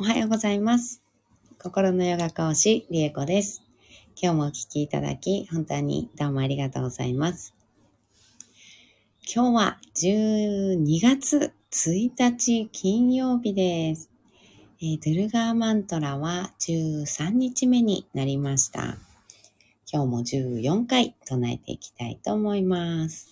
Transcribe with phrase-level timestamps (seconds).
[0.00, 1.02] おはようございます。
[1.62, 3.62] 心のヨガ講師、りえこです。
[4.16, 7.54] 今日もお聞きいただき、本当にどうもありがとうございます。
[9.30, 14.10] 今日は12月1日金曜日です。
[14.80, 18.96] えードゥルガーマントラは13日目になりました。
[19.92, 23.28] 今日も14回唱えていきたいと思います。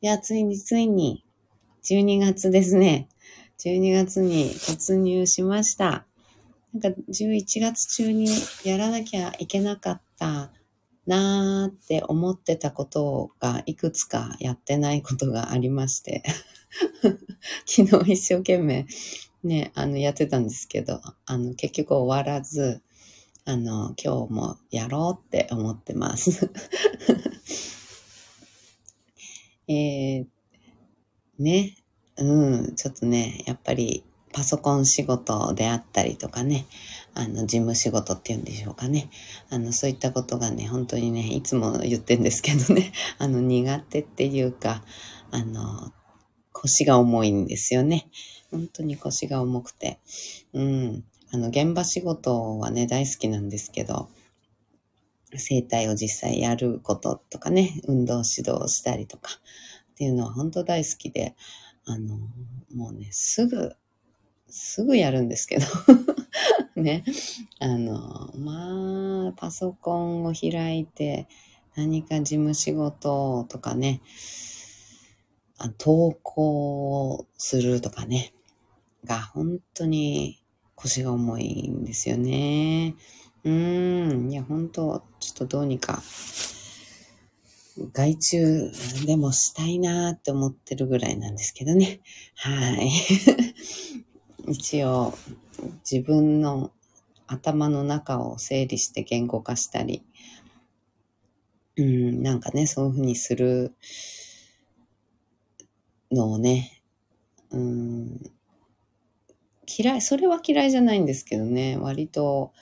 [0.00, 1.24] いや、ついについに
[1.84, 3.06] 12月ですね。
[3.64, 6.04] 12月に突入しました。
[6.74, 8.28] なんか11月中に
[8.62, 10.50] やらなきゃいけなかった
[11.06, 16.22] なーって思ってたことがいくつかやってないことがありまして。
[17.64, 18.86] 昨日一生懸命
[19.42, 22.82] ね、あのやってたんですけど、あの結局終わらず、
[23.46, 26.50] あの今日もやろうって思ってます。
[29.68, 30.26] えー、
[31.38, 31.76] ね、
[32.16, 36.66] うん、ちょっとね、やっぱりパソコン仕事であったりとかね、
[37.14, 39.08] あの、事務仕事っていうんでしょうかね。
[39.48, 44.84] あの、そういったことがね、本当にね、いつも言ってんですけどね、 あの、苦手っていうか、
[45.30, 45.92] あの、
[46.52, 48.08] 腰が重いんですよね。
[48.50, 49.98] 本当に腰が重くて。
[50.52, 51.04] うん。
[51.32, 54.08] あの、現場仕事はね、大好きなんですけど、
[55.36, 59.30] 整体を実際やることとかね、運動指導したりとか
[59.92, 61.34] っていうのは本当大好きで、
[61.86, 62.18] あの、
[62.74, 63.74] もうね、すぐ、
[64.48, 65.66] すぐやるんですけど、
[66.80, 67.04] ね、
[67.58, 71.28] あの、まあ、パソコンを開いて、
[71.76, 74.00] 何か事務仕事とかね、
[75.58, 78.32] あ投稿をするとかね、
[79.04, 80.42] が本当に
[80.74, 82.94] 腰が重いんですよね。
[83.44, 86.02] うん、いや、本当ちょっとどうにか、
[87.92, 88.70] 外注
[89.06, 92.00] でもしたいなーって思ってるぐらいなんですけどね。
[92.36, 92.90] はい。
[94.46, 95.14] 一応、
[95.90, 96.70] 自分の
[97.26, 100.04] 頭の中を整理して言語化したり、
[101.76, 103.74] うん、なんかね、そういうふうにする
[106.12, 106.82] のをね、
[107.50, 108.30] うん、
[109.66, 112.52] 嫌い、それは嫌いじゃないんですけどね、割と、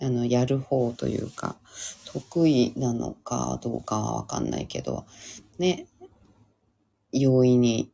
[0.00, 1.56] あの、やる方というか、
[2.06, 5.06] 得意なのかどうかはわかんないけど、
[5.58, 5.86] ね、
[7.12, 7.90] 容易に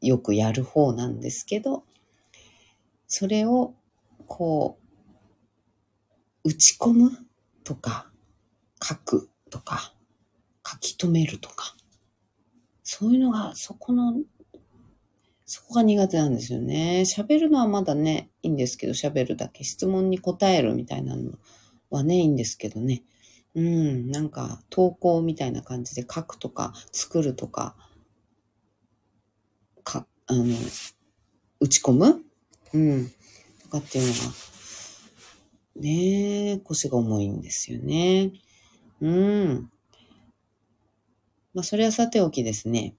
[0.00, 1.84] よくやる方なんですけど、
[3.06, 3.74] それを、
[4.26, 4.78] こ
[6.44, 7.10] う、打ち込む
[7.64, 8.10] とか、
[8.82, 9.94] 書くとか、
[10.66, 11.74] 書き留めるとか、
[12.82, 14.14] そういうのが、そこの、
[15.50, 17.04] そこが苦手なんですよね。
[17.06, 19.64] 喋るのはまだね、いいんですけど、喋るだけ。
[19.64, 21.38] 質問に答えるみたいなの
[21.88, 23.02] はね、いいんですけどね。
[23.54, 27.76] うん、なんか、投稿みたいな感じで書くとか、作るとか、
[29.84, 30.44] か、あの、
[31.60, 32.22] 打ち込む？
[32.74, 33.10] うん。
[33.62, 34.18] とかっていうのが、
[35.76, 38.32] ねえ、腰が重いんですよね。
[39.00, 39.70] うん。
[41.54, 42.97] まあ、それはさておきですね。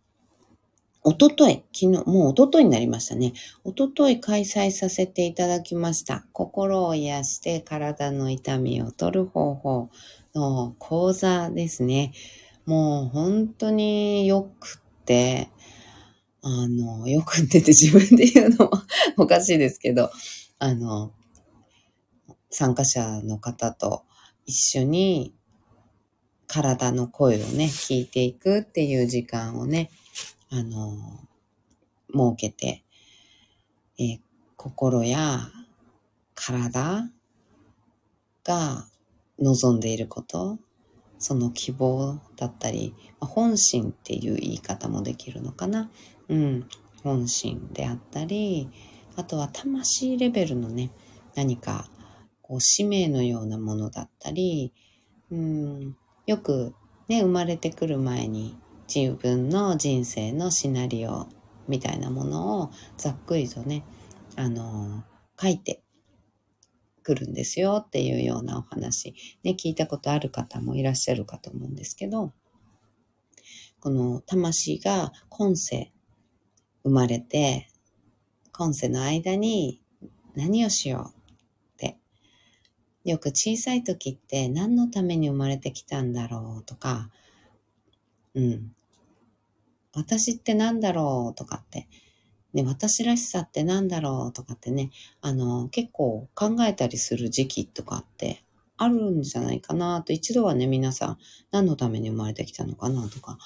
[1.01, 3.33] おととい、昨日、もうおとといになりましたね。
[3.63, 6.25] おととい開催させていただきました。
[6.33, 9.89] 心を癒して体の痛みを取る方法
[10.35, 12.11] の講座ですね。
[12.65, 15.49] もう本当によくって、
[16.41, 18.71] あの、よくってて自分で言うのも
[19.17, 20.11] おかしいですけど、
[20.59, 21.13] あの、
[22.49, 24.03] 参加者の方と
[24.45, 25.33] 一緒に
[26.47, 29.91] 体の声をね、聞いていくっていう時間をね、
[30.51, 31.27] あの、
[32.11, 32.83] 設けて、
[33.99, 34.19] え
[34.55, 35.41] 心や
[36.33, 37.09] 体
[38.43, 38.87] が
[39.39, 40.57] 望んでいること、
[41.19, 45.91] その希望だったり、本心っていう言い方もできるのかな。
[46.29, 46.67] うん。
[47.03, 48.69] 本心であったり、
[49.15, 50.91] あとは魂レベルのね、
[51.35, 51.89] 何か、
[52.41, 54.73] こう、使命のようなものだったり、
[55.29, 55.95] うん、
[56.25, 56.73] よく
[57.07, 58.57] ね、生まれてくる前に
[58.93, 61.27] 自分の人生のシナリオ
[61.67, 63.85] みたいなものをざっくりとね、
[64.35, 65.03] あの、
[65.39, 65.83] 書いて
[67.03, 69.13] くるんですよっていうようなお話、
[69.43, 72.33] ね、聞いたことある方もいらっしゃるかと思うんですけど、
[73.79, 75.93] この魂が今世
[76.83, 77.69] 生まれて、
[78.51, 79.81] 今世の間に
[80.35, 81.33] 何をしようっ
[81.77, 81.97] て。
[83.05, 87.11] よく小さい時って何のために生まれてきたんだろうとか、
[88.33, 88.71] うん。
[89.93, 91.35] 私って何だろう？
[91.35, 91.87] とかって、
[92.53, 94.33] ね、私らしさって何だろう？
[94.33, 94.91] とかってね、
[95.21, 98.43] あの、結構考えたりする時期とかって
[98.77, 101.17] あるんじゃないかなと、一度はね、皆さん
[101.51, 103.37] 何のために生まれてきたのかなとかっ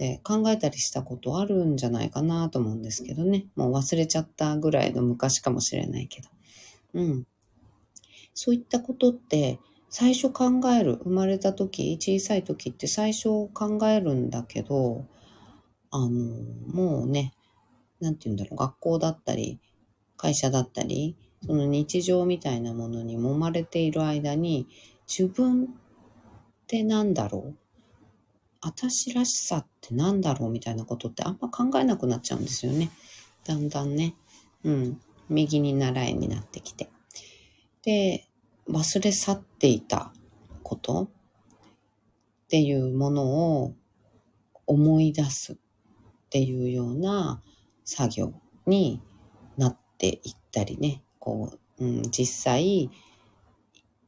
[0.00, 3.44] って考えたりしたことあるんじゃないかなと思うんですけどね。
[3.54, 6.28] もう忘れちゃったぐらいの昔かもしれないけど。
[6.94, 7.26] うん。
[8.32, 9.58] そういったことって
[9.90, 10.94] 最初考える。
[11.04, 15.04] 生まれた時、小さい時って最初考えるんだけど、
[15.90, 17.34] あの、もうね、
[18.00, 19.60] なんて言うんだろう、学校だったり、
[20.16, 21.16] 会社だったり、
[21.46, 24.68] その日常みたいなものに揉まれている間に、
[25.08, 25.66] 自分っ
[26.66, 27.56] てなんだろう？
[28.62, 30.50] 私らしさってなんだろう？
[30.50, 32.90] みたいなことってあんま考えなくなっちゃうんですよね。
[33.44, 34.14] だんだんね。
[34.64, 35.00] うん。
[35.28, 36.90] 右に習いになってきて。
[37.82, 38.28] で、
[38.68, 40.12] 忘れ去っていた
[40.62, 41.08] ことっ
[42.48, 43.74] ていうものを
[44.66, 45.56] 思い出す
[46.30, 47.42] っていうような
[47.84, 48.32] 作業
[48.64, 49.02] に
[49.56, 52.88] なっていったりね、こう、うん、実際、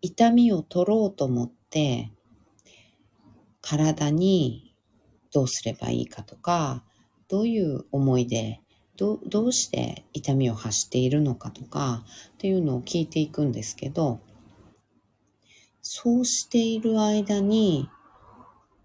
[0.00, 2.12] 痛みを取ろうと思って、
[3.60, 4.76] 体に
[5.32, 6.84] どうすればいいかとか、
[7.26, 8.60] どういう思いで、
[8.96, 12.04] どどうして痛みを発しているのかとか
[12.34, 14.20] っていうのを聞いていくんですけど、
[15.80, 17.88] そうしている間に、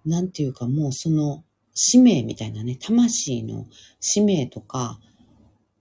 [0.05, 1.43] なんていうかもうその
[1.79, 3.67] 使命みたいなね、魂の
[3.99, 4.99] 使命とか、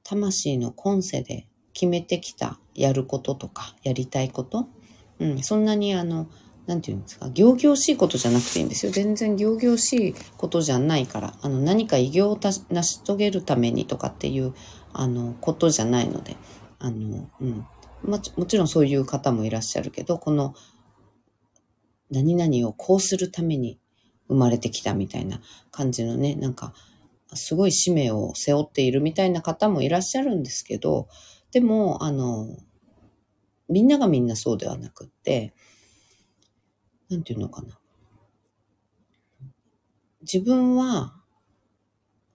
[0.04, 4.68] 魂の今世で決めてきたやることとか、やりたいこと、
[5.20, 6.28] うん、そんなにあの、
[6.66, 8.92] なんていうんですか、行々しいことじゃなくていいんですよ。
[8.92, 14.52] 全然行々しいことじゃないから、あの、何か偉業を成し遂げるためにとかっていう、
[14.92, 16.36] あの、ことじゃないので、
[16.78, 17.66] あの、うん。
[18.02, 20.54] ま、もちろんそういう方もいらっしゃるけど、この、
[22.10, 23.78] 何々をこうするために
[24.28, 25.40] 生まれてきたみたいな
[25.70, 26.74] 感じのね、なんか、
[27.34, 31.08] すごい使命を背負っているみたいな方もいらっしゃるんですけど、
[31.50, 32.56] でも、あの、
[33.68, 35.54] みんながみんなそうではなくって、
[37.08, 37.78] なんていうのかな。
[40.22, 41.14] 自分は、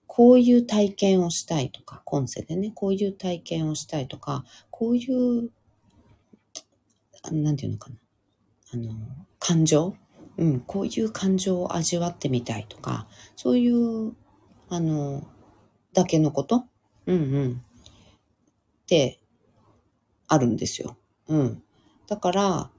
[0.06, 5.50] こういう体験をしたいとか、今世でね、こういう体験をしたいとか、こういう、
[7.30, 7.96] なんていうのかな。
[8.74, 8.92] あの、
[9.38, 9.96] 感情
[10.38, 13.06] うん、こういう感情を味わってみたいとか、
[13.36, 14.14] そういう、
[14.68, 15.26] あの、
[15.92, 16.64] だけのこと？
[17.06, 17.52] うんうん。
[17.52, 19.20] って
[20.28, 20.96] あるんですよ。
[21.28, 21.62] うん。
[22.06, 22.70] だから、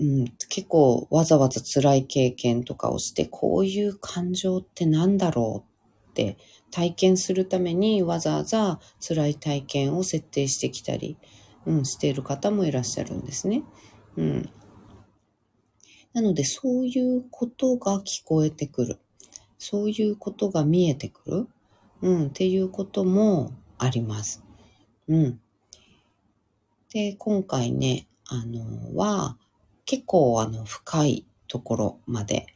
[0.00, 5.64] うん、結構わざわざ辛い経験とかをして、こういう感情って何だろ
[6.08, 6.36] うって
[6.70, 11.16] 体験するためにわざわざ辛い体験を設定してきたり、
[11.66, 13.62] うん、している方もいらっしゃるんですね。
[14.16, 14.50] うん。
[16.12, 18.98] なので、そういうことが聞こえてくる。
[19.58, 21.48] そういうことが見えてくる。
[22.02, 24.42] うん、っていうこともあります。
[25.08, 25.40] うん。
[26.92, 29.36] で、今回ね、あの、は、
[29.86, 32.46] 結構あの、深いところまで、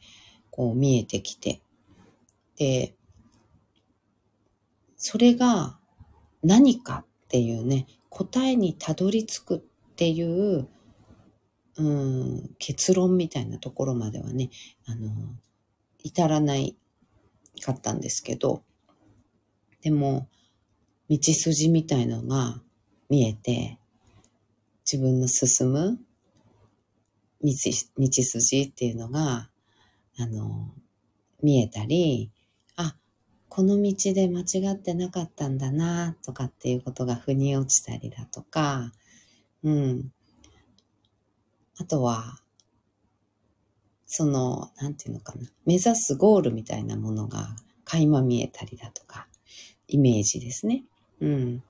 [0.51, 1.61] こう見えてきて、
[2.57, 2.93] で、
[4.97, 5.77] それが
[6.43, 9.59] 何かっていうね、答えにたどり着くっ
[9.95, 10.67] ていう
[11.79, 14.49] うん、結論みたいなところまではね、
[14.85, 15.09] あの、
[16.03, 16.75] 至らない
[17.61, 18.63] かったんですけど、
[19.81, 20.27] でも、
[21.09, 22.61] 道筋みたいのが
[23.09, 23.79] 見えて、
[24.85, 25.99] 自分の進む
[27.41, 27.51] 道
[27.97, 29.49] 道筋っていうのが、
[30.17, 30.73] あの、
[31.41, 32.29] 見えたり、
[32.75, 32.97] あ、
[33.47, 38.91] この道で間違ってなかったんだな、とかっていうことが腑に落ちたりだとか、
[39.63, 40.11] うん。
[41.79, 42.39] あとは、
[44.05, 47.55] その、なんていうのかな、目指すゴールみたいなものが
[47.85, 49.27] 垣間見えたりだとか、
[49.87, 50.83] イメージですね。
[51.21, 51.63] うん。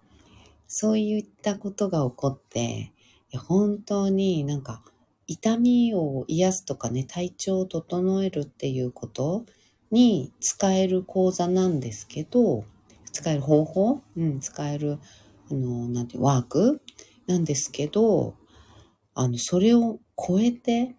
[0.68, 2.92] そういったことが起こって、
[3.38, 4.82] 本当になんか
[5.28, 9.46] 痛みを癒すとかね、体調を整えるっていうこと
[9.92, 12.66] に使える講座なんですけど、
[13.12, 14.02] 使える方法？
[14.18, 15.00] うん、使える、
[15.52, 16.82] あの、なんて、ワーク
[17.28, 18.36] なんですけど、
[19.14, 20.96] あの、それを超えて、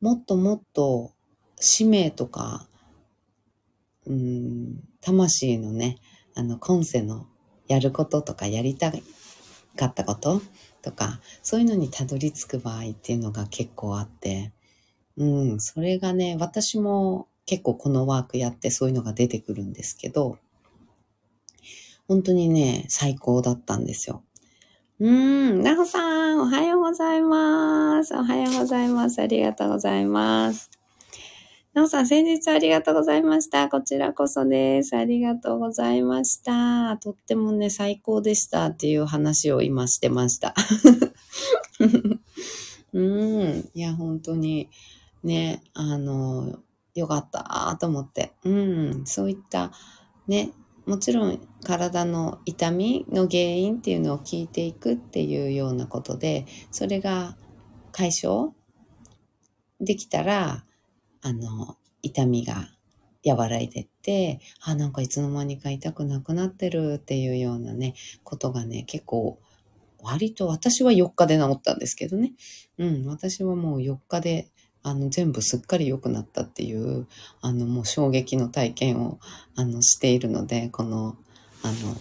[0.00, 1.12] もっともっと
[1.56, 2.66] 使命とか、
[4.06, 5.98] うん、魂のね、
[6.34, 7.26] あの、今世の
[7.68, 8.92] やることとかやりた
[9.76, 10.42] かったこと
[10.82, 14.52] とか、そういうのにたどり着く場合っていうのが結構あって、
[15.16, 20.38] うん、それがね、私も結構このワークやってそういうのが出てくるんですけど、
[22.08, 24.24] 本当にね、最高だったんですよ。
[25.00, 28.14] うん、なほさん、おはようございます。
[28.14, 29.22] おはようございます。
[29.22, 30.70] ありがとうございます。
[31.72, 33.70] なおさん、先日ありがとうございました。
[33.70, 34.94] こちらこそです。
[34.94, 36.98] ありがとうございました。
[36.98, 40.54] とってもね、最高でしたっていう話を今してました。
[42.92, 43.70] うん。
[43.72, 44.68] いや、本当に、
[45.24, 46.58] ね、あの、
[46.94, 48.32] よかったと思って。
[48.44, 49.72] うん、そういった
[50.28, 50.52] ね、
[50.86, 57.36] もちろん体の痛みの原因っていうのを聞いていくっていうようなことで、それが
[57.92, 58.52] 解消
[59.80, 60.64] できたら、
[61.22, 62.68] あの、痛みが
[63.26, 67.94] 和らいでって、あ、なんかいつの間にか痛くなくなってるっていうようなね、
[68.24, 69.38] ことがね、結構、
[70.02, 72.32] 割と私は4日で治ったんですけどね。
[72.78, 74.50] うん、私はもう4日で、
[74.82, 77.06] あの、全部すっかり良くなったっていう、
[77.40, 79.18] あの、もう衝撃の体験を、
[79.56, 81.16] あの、しているので、この、
[81.62, 81.96] あの、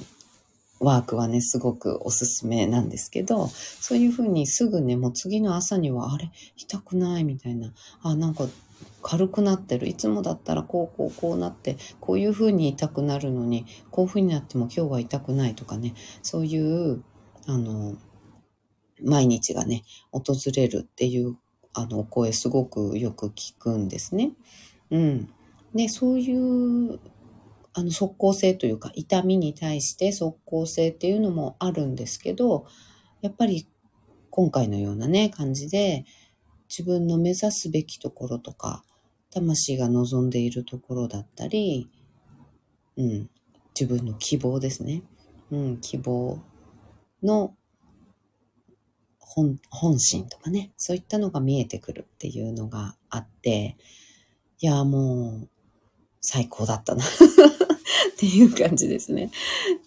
[0.79, 8.48] ワークはね、すごくおすすめなんですけど、そういうふうにすぐね、もう次の朝には、あれ、痛くないみたいな、あ、なんか
[9.01, 9.88] 軽くなってる。
[9.88, 17.03] いつもだったらこうこうこうなって、こういう風に痛くなるのに、こういう風になっても今日は痛くないとかね、そういう、
[17.45, 17.95] あの、
[19.01, 20.24] 毎日がね、訪
[20.55, 21.38] れるっていう、
[21.73, 24.31] あの、声すごくよく聞くんですね。
[24.91, 25.29] うん。
[25.73, 26.99] で、そういう、
[27.73, 32.65] あの、即効性というか、痛みに対して即効性っていうのもあるんですけど、
[33.21, 33.67] やっぱり
[34.29, 36.05] 今回のようなね、感じで、
[36.69, 38.83] 自分の目指すべきところとか、
[39.31, 41.89] 魂が望んでいるところだったり、
[42.97, 43.29] うん、
[43.79, 45.03] 自分の希望ですね。
[45.51, 46.39] うん、希望
[47.23, 47.55] の
[49.31, 53.77] 本本心とかね、そういったのが見えてくるっていうのがあって、
[54.59, 55.50] いや、もう、
[56.19, 57.07] 最高だったな っ
[58.17, 59.31] ていう感じですね。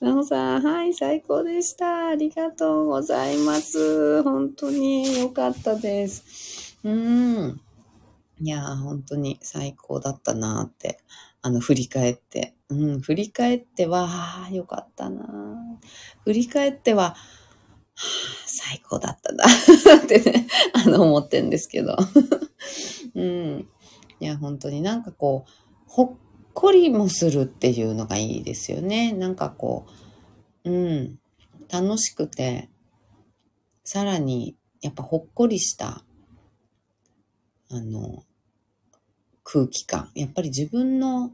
[0.00, 2.06] なおさん、はい、最高でした。
[2.06, 4.22] ありがとうございます。
[4.22, 6.78] 本当に良かったです。
[6.84, 7.60] うん。
[8.40, 11.00] いやー、本当に最高だったなーって、
[11.42, 12.54] あの、振り返って。
[12.68, 15.86] うん、振り返っては、あ、よかったなー
[16.24, 17.16] 振り返っては、は
[18.41, 19.44] あ、最高だったな
[20.02, 21.96] ってね、あの、思ってんですけど。
[23.14, 23.68] うん。
[24.20, 25.50] いや、本当になんかこう、
[25.86, 26.16] ほっ
[26.54, 29.12] こりもするっていうのがいいですよね。
[29.12, 29.86] なんかこ
[30.64, 31.18] う、うん。
[31.68, 32.70] 楽しくて、
[33.82, 36.04] さらに、やっぱほっこりした、
[37.68, 38.24] あの、
[39.42, 40.12] 空気感。
[40.14, 41.32] やっぱり自分の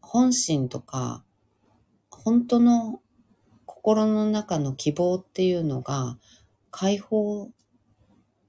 [0.00, 1.22] 本心とか、
[2.10, 3.02] 本当の
[3.84, 6.16] 心の中の希望っていうのが
[6.70, 7.50] 解放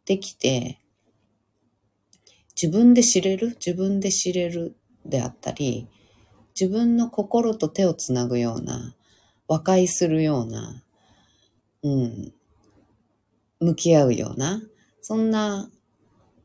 [0.06, 0.80] できて、
[2.56, 5.90] 自分で知れる自分で知れるであったり、
[6.58, 8.96] 自分の心と手をつなぐような、
[9.50, 10.82] 和解するような、
[11.84, 12.34] うん、
[13.60, 14.62] 向き合うような、
[15.02, 15.70] そんな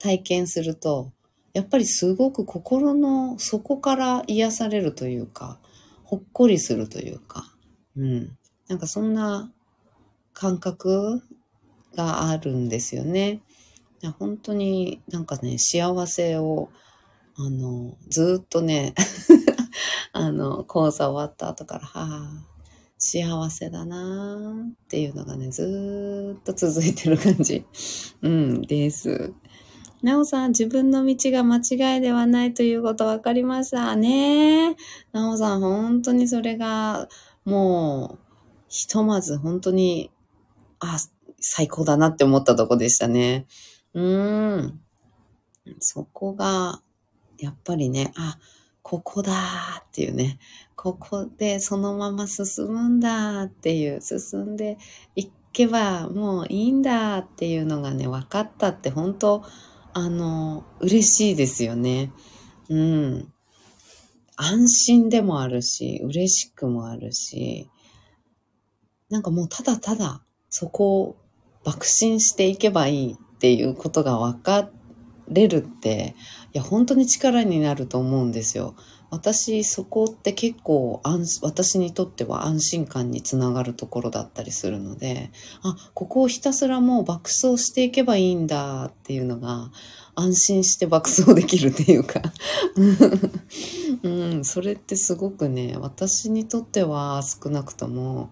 [0.00, 1.12] 体験すると、
[1.52, 5.60] やっぱりすごく心の底から癒されるというか、
[6.02, 7.54] ほっこりするというか、
[7.96, 8.36] うん。
[8.70, 9.50] なんかそんな
[10.32, 11.24] 感覚
[11.96, 13.40] があるんですよね。
[14.20, 16.70] 本当になんかね、幸せを、
[17.36, 18.94] あの、ずっとね、
[20.14, 22.46] あの、講座終わった後から、はあ、
[22.96, 27.64] 幸せだなっていうのがね、ずっと続いてる感じ、
[28.22, 29.32] うん、です。
[30.00, 34.76] なおさん、自分の道が間違いではないということ分かりましたね。
[35.10, 37.08] なおさん、本当にそれが、
[37.44, 38.29] もう、
[38.70, 40.10] ひとまず本当に、
[40.78, 40.96] あ、
[41.40, 43.46] 最高だなって思ったとこでしたね。
[43.92, 44.80] うーん。
[45.80, 46.80] そこが、
[47.38, 48.38] やっぱりね、あ、
[48.82, 50.38] ここだっていうね、
[50.76, 54.78] ここでそのまま進むんだっていう、進んで
[55.16, 59.42] いけばもういいんだっていうのがね、分かったって本当、
[59.92, 62.12] あの、嬉しいですよね。
[62.68, 63.32] うん。
[64.36, 67.68] 安心でもあるし、嬉しくもあるし、
[69.10, 71.16] なんかもうただただそこを
[71.64, 74.70] 爆心していけばいいっていうことが分か
[75.28, 76.14] れるって、
[76.52, 78.74] いや、本当に力になると思うんですよ。
[79.10, 81.00] 私、そこって結構、
[81.42, 85.30] 私にとっては安心感につながるところだったりするので、
[85.62, 89.70] あ、ここをひたすらもう爆走していけばいいんだっていうのが、
[90.14, 92.20] 安心して爆走できるっていうか
[94.02, 98.30] うん、それってすごくね、私にとっては少なくとも、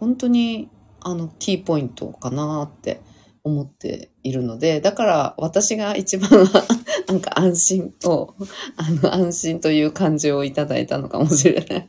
[0.00, 0.68] 本当に
[1.02, 3.00] あの、キーポイントかなって
[3.42, 6.30] 思っているので、だから私が一番
[7.08, 8.34] なんか安心を、
[8.76, 11.88] あの、安心という感じをいただいたのかもしれない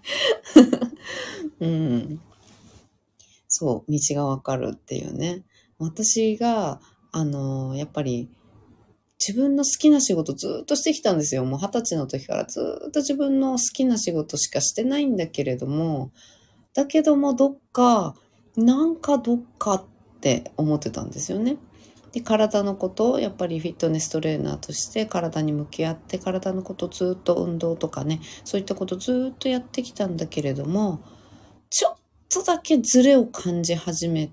[1.60, 2.22] うん。
[3.48, 5.44] そう、道がわかるっていうね。
[5.78, 6.80] 私が、
[7.12, 8.30] あの、やっぱり、
[9.20, 11.46] 自分の好きな仕事ずっとしてきたんですよ。
[11.46, 16.12] もう二十歳の時からずっと自分の好きな仕事しかしてないんだけれども、
[16.74, 18.16] だけどもどっか、
[18.56, 19.84] なんかどっかっ
[20.22, 21.58] て思ってたんですよね。
[22.12, 31.02] で、体のことをやっぱりフィットネストレーナーとして体に向き合って体のことずっと運動とかね、そういったことずっとやってきたんだけれども、
[31.70, 31.96] ちょっ
[32.30, 34.32] とだけズレを感じ始め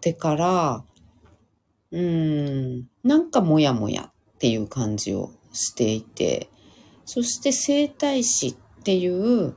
[0.00, 0.84] てから、
[1.92, 6.48] うーん、なんかモヤモヤっていう感じをしていて、
[7.04, 9.54] そして整体師っていう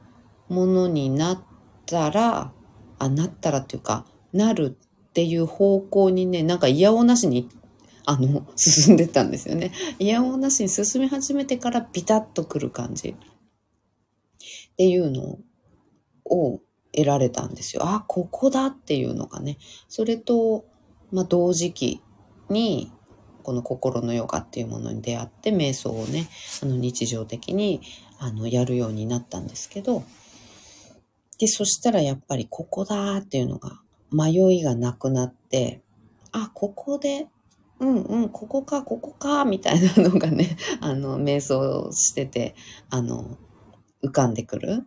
[0.50, 1.55] ものになって
[1.86, 2.52] たら、
[3.00, 7.50] あ、なったらっていうか、なるっていう方向にね、なんか嫌おなしに、
[8.06, 9.72] あの、 進んでったんですよね。
[10.00, 13.10] 嫌おなしに進み始めてからビタッとくる感じ。
[13.10, 15.40] っていうの
[16.26, 16.60] を
[16.92, 17.84] 得られたんですよ。
[17.86, 19.58] あ、ここだっていうのがね。
[19.88, 20.66] それと、
[21.12, 22.02] まあ、同時期
[22.50, 22.92] に、
[23.44, 26.28] この心のヨガっていうものに出会って、瞑想をね、
[26.62, 27.82] あの日常的に、
[28.20, 30.04] あの、やるようになったんですけど、
[31.38, 35.82] で、そしたらやっぱりここだっていうのが、迷いがなくなって、
[36.32, 37.28] あ、ここで、
[37.80, 42.56] うんうん、ここか、ここか、みたいなのがね、 あの、瞑想してて、
[42.90, 43.38] あの、
[44.04, 44.86] 浮かんでくる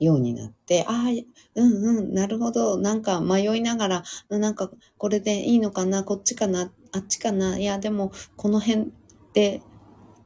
[0.00, 1.10] ようになって、ああ、
[1.54, 2.76] うんうん、なるほど。
[2.76, 7.58] なんか迷いながら、なんかこれでいいのかな、こっちかな、あっちかな。
[7.58, 8.92] いや、でもこの辺
[9.32, 9.62] で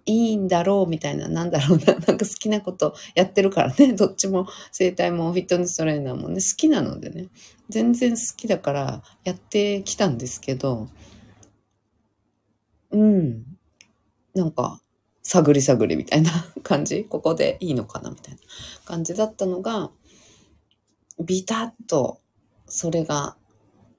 [0.04, 7.28] いいんだろうみたいな、なんだろうな、 なんか好きなことやってるからね、 どっちも整体もフィットネストレーナーもね、好きなのでね、
[7.68, 10.88] 全然好きだからやってきたんですけど、
[12.90, 13.44] うん、
[14.34, 14.80] なんか、
[15.22, 16.30] 探り探りみたいな
[16.62, 17.04] 感じ？
[17.08, 18.40] ここでいいのかなみたいな
[18.84, 19.92] 感じだったのが、
[21.24, 22.20] ビタッと、
[22.66, 23.36] それが、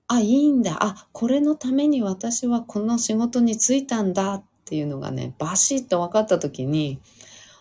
[0.07, 0.83] あ、いいんだ。
[0.83, 6.99] あ、これのために私はこの仕事に就いたんだっっていうのがね、バシッと分かった時に、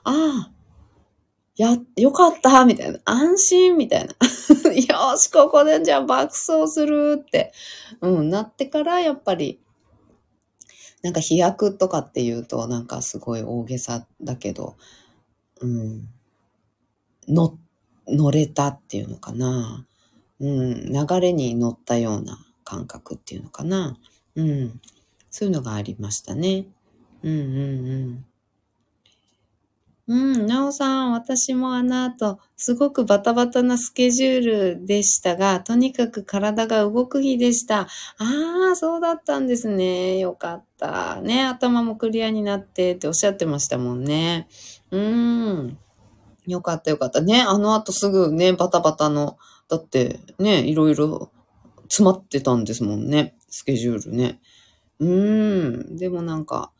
[0.03, 0.51] ああ、
[1.57, 3.01] や、よかったみたいな。
[3.05, 4.15] 安心みたいな。
[4.73, 7.53] よし、ここでじゃあ爆走するって、
[8.01, 9.61] うん、なってからやっぱり、
[11.03, 14.77] なんか飛躍とかっていうとなんかすごい大げさだけど、
[15.61, 16.09] うん、
[17.29, 17.59] 乗、
[18.09, 19.87] 乗れたっていうのかな。
[20.41, 23.99] うん、流れに乗ったような感覚っていうのかな。
[24.35, 24.81] うん、
[25.31, 26.69] そういうのがありましたね。
[27.23, 28.25] うんうんうん。
[30.09, 34.45] うん、なおさん、私もあの後、すごくバタバタなスケジュー
[34.79, 37.83] ルでしたが、とにかく体が動く日でした。
[37.83, 37.87] あ
[38.73, 40.19] あ、そうだったんですね。
[40.19, 41.21] よかった。
[41.23, 44.49] ね、頭もクリアになってっておっしゃってましたもんね。
[44.91, 45.79] うん。
[46.47, 47.21] よかったよかった。
[47.21, 51.31] ね、あの後すぐね、バタバタの、だってね、いろいろ
[51.85, 53.37] 詰まってたんですもんね。
[53.49, 54.41] スケジュールね。
[54.99, 55.97] うーん。
[55.97, 56.73] でもなんか、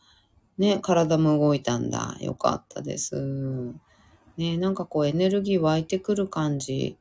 [0.57, 2.17] ね、体も動いたんだ。
[2.21, 3.73] よかったです。
[4.37, 6.97] ね、なんかこうエネルギー湧いてくる感じ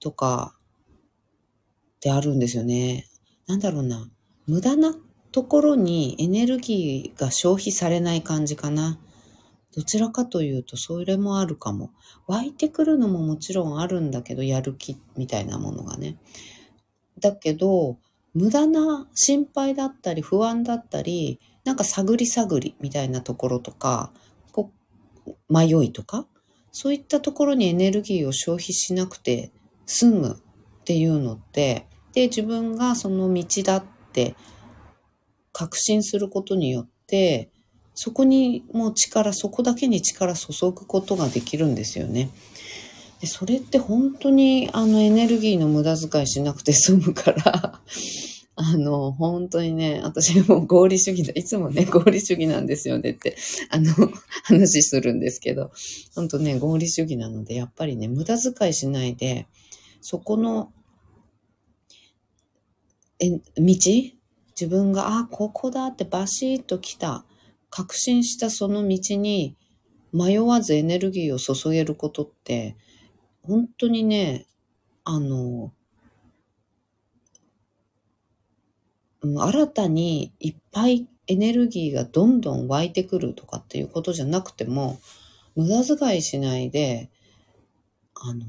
[0.00, 0.54] とか
[1.96, 3.06] ってあるんですよね。
[3.46, 4.10] なんだろうな。
[4.46, 4.94] 無駄な
[5.30, 8.98] ところにエネルギーが消費されない感じかな。
[9.74, 11.92] どちらかというと、それもあるかも。
[12.26, 16.18] 湧いてくるのももちろんあるんだけど、やる気みたいなものがね。
[17.18, 17.98] だけど、
[18.34, 24.12] 無駄な心配だったり不安だったり、なんか探り探りみたいなところとか、
[24.52, 24.70] こ
[25.48, 26.26] 迷いとか、
[26.72, 29.52] そういったところにエネルギーを消費しなくて
[29.86, 30.42] 済む
[30.80, 34.34] っていうのって、で、自分がその道だって
[35.52, 37.50] 確信することによって、
[37.94, 42.30] そこにもう力、そこだけに力注ぐことができるんですよね。
[43.22, 47.80] でそれって本当にあのエネルギーの無駄遣いしなくて済むから
[48.54, 53.36] あの、本当にね、私も合理主義だ、いつもね、合理主義なんですよねって、
[53.70, 53.92] あの、
[54.44, 55.70] 話するんですけど、
[56.14, 59.46] 本当ね、合理主義なので、やっぱりね、無駄遣いしないで、
[60.02, 60.72] そこの、
[63.20, 63.42] え、道？
[64.54, 67.24] 自分が、あ、ここだってバシッと来た、
[67.70, 69.56] 確信したその道に
[70.12, 72.76] 迷わずエネルギーを注げることって、
[73.42, 74.46] 本当にね、
[75.04, 75.72] あの、
[79.24, 84.98] 新たにいっぱいエネルギーがどんどん湧いてくるとかっていうことじゃなくても、
[85.54, 87.10] 無駄遣いしないで、
[88.14, 88.46] あの、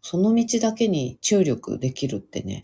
[0.00, 2.62] その道だけに注力できるってね、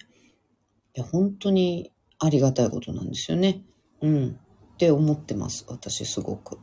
[0.97, 3.63] いや、本当にありがたいことなんですよね。
[4.01, 4.39] うん。
[4.75, 5.67] って思ってます。
[5.69, 6.59] 私すごく。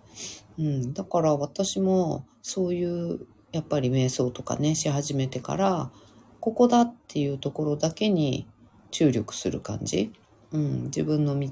[0.58, 0.94] うん。
[0.94, 5.92] だから私もそういう、やっぱり瞑想とかね、し始めてから、
[6.40, 8.48] ここだっていうところだけに
[8.90, 10.12] 注力する感じ。
[10.52, 11.50] うん、自分の道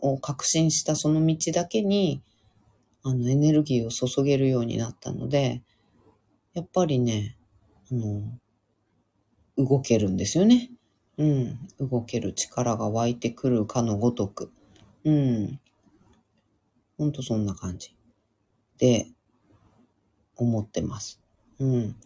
[0.00, 2.22] を確信したその道だけに、
[3.02, 5.62] あの、エネルギーを注げるようになったので、
[6.54, 7.36] やっぱりね、
[7.90, 8.22] あの、
[9.56, 10.70] 動けるんですよね。
[11.18, 14.52] うん、動ける力が湧いてくるかのごとく。
[15.04, 15.60] うん。
[16.98, 17.96] ほんとそんな感じ。
[18.78, 19.06] で、
[20.36, 21.20] 思ってます。
[21.58, 21.96] うん。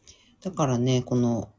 [0.42, 1.52] だからね、この、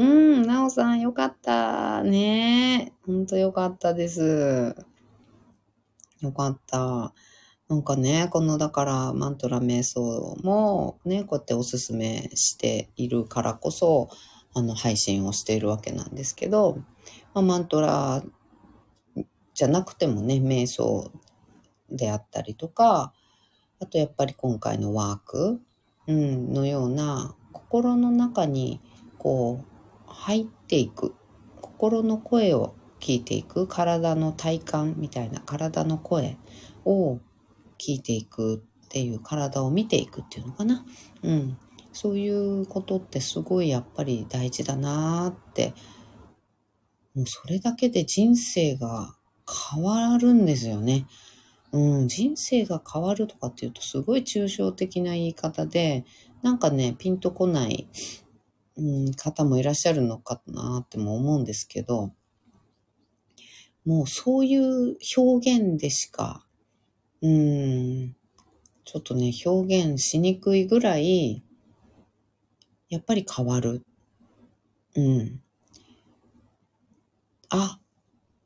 [0.00, 2.02] うん、なおさんよかった。
[2.02, 4.74] ねほんとよかったです。
[6.22, 7.12] よかった。
[7.68, 14.08] なんかね、このだからマントラ瞑想もね、こうやっておすすめしているからこそ、
[14.54, 16.78] あの配信をしているわけなんですけど、
[17.34, 18.22] まあ、マントラ
[19.52, 21.12] じゃなくてもね、瞑想
[21.90, 23.12] であったりとか、
[23.80, 25.60] あとやっぱり今回のワーク、
[26.06, 28.80] うん、のような心の中に
[29.18, 29.79] こう
[30.10, 31.14] 入っていく
[31.60, 36.36] 心の声を聞いていく体の体感みたいな体の声
[36.84, 37.18] を
[37.78, 40.84] 聞いていくっていう体を見ていくっていうのかな。
[41.22, 41.56] うん。
[41.92, 45.74] そういうことってすごいやっぱり大事だなーって。
[47.14, 49.16] もうそれだけで人生が
[49.72, 51.06] 変わるんですよね。
[51.72, 56.04] うん、人生が変わるとかっていうとすごい抽象的な言い方で、
[56.42, 57.88] なんかね、ピンとこない、
[58.76, 62.12] うん、方もいらっしゃるのかなっても思うんですけど、
[63.84, 66.44] もうそういう表現でしか
[67.22, 68.16] うん、
[68.84, 71.42] ちょっとね、表現しにくいぐらい、
[72.88, 73.84] やっぱり変わる。
[74.96, 75.42] うん。
[77.50, 77.78] あ、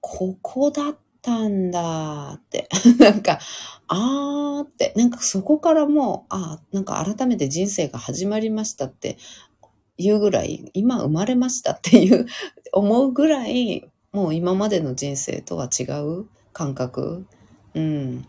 [0.00, 2.68] ここだったんだって。
[2.98, 3.38] なんか、
[3.86, 9.18] あーって、なんかそこからもう、あなんか改めて人生が始まりましたって
[9.96, 12.26] いうぐらい、今生まれましたっていう
[12.72, 17.26] 思うぐらい、もう今までの人生とは違う感覚。
[17.74, 18.26] うん。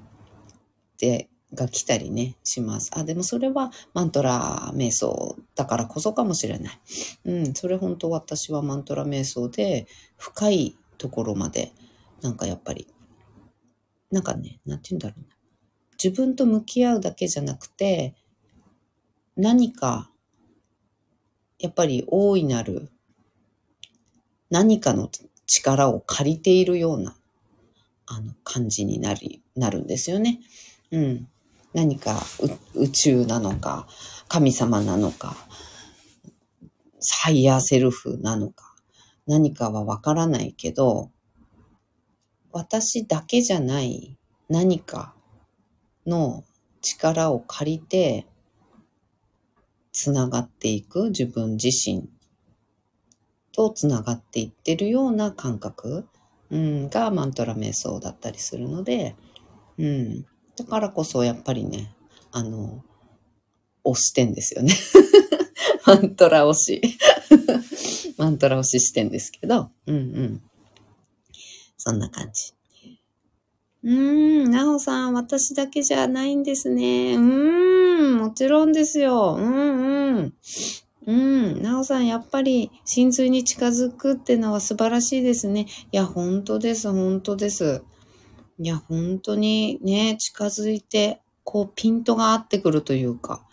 [0.98, 2.92] で、が来たりね、します。
[2.94, 6.80] あ、でもそれはマントラ瞑想だからこそかもしれない。
[7.26, 11.72] うん、それ本当私はマントラ瞑想で深いところまで、
[12.22, 12.88] なんかやっぱり、
[14.12, 15.36] なんかね、なんて言うんだろうな。
[16.04, 18.16] 自分と向き合うだけじゃなくて、
[19.36, 20.12] 何か、
[21.66, 22.92] やっぱり大いなる
[24.52, 25.10] 何かの
[25.48, 27.18] 力を借りているような、
[28.06, 30.42] あの、感じになり、なるんですよね。
[30.92, 31.28] うん。
[31.74, 32.22] 何か
[32.76, 33.88] 宇宙なのか、
[34.28, 35.36] 神様なのか、
[37.24, 38.76] ハイヤーセルフなのか、
[39.26, 41.10] 何かはわからないけど、
[42.52, 45.16] 私だけじゃない何か
[46.06, 46.44] の
[46.84, 48.28] 力を借りて、
[49.96, 52.10] つながっていく自分自身
[53.54, 56.06] とつながっていってるような感覚、
[56.52, 59.16] うん、がマントラ瞑想だったりするので、
[59.78, 60.26] うん、
[60.58, 61.96] だからこそやっぱりね、
[62.34, 62.84] あの、
[63.86, 64.74] 押してんですよね。
[65.88, 66.82] マントラ押し。
[68.18, 70.42] マントラ押ししてんですけど、うんうん。
[71.78, 72.55] そんな感じ。
[73.86, 77.16] うーん、なおさん、私だけじゃないんですね。
[77.16, 79.38] うーん、もちろんですよ。
[79.40, 80.34] うんうん。
[81.06, 85.68] うん、なおさん、やっぱり、真髄に近づくってのは素晴らしいですね。
[85.92, 87.84] いや、本当です、本当です。
[88.58, 93.46] いや、本当にね、近づいて、こう、ピントが合ってくるというか、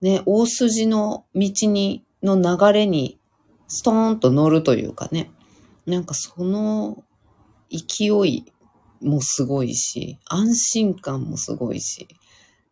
[0.00, 3.18] ね、大筋の道に、の流れに、
[3.66, 5.32] ストーンと乗るというかね、
[5.86, 7.02] なんかその
[7.68, 8.51] 勢い
[9.02, 12.08] もすごいし、安心感もすごいし、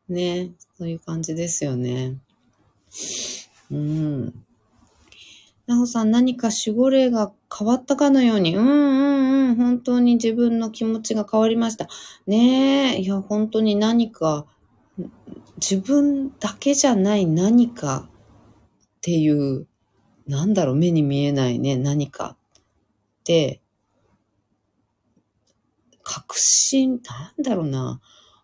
[0.09, 2.17] ね、そういう感じですよね。
[3.71, 4.45] うん。
[5.67, 11.89] なおさん、何か守護霊が変わったかのように、うんうんうん、本当に自分の気持ちが変わりました。
[12.27, 14.47] ねえ、いや、本当に何か、
[15.57, 19.67] 自分だけじゃない何かっていう、
[20.27, 22.63] なんだろう、目に見えないね、何かっ
[23.25, 23.61] て、
[26.11, 28.01] 確信、なんだろうな。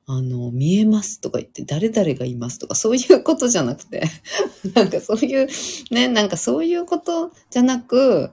[0.07, 4.05] あの、見えますとか言って、誰々がいますとか、そういうことじゃなくて、
[4.73, 5.49] なんかそういう、
[5.91, 8.31] ね、なんかそういうことじゃなく、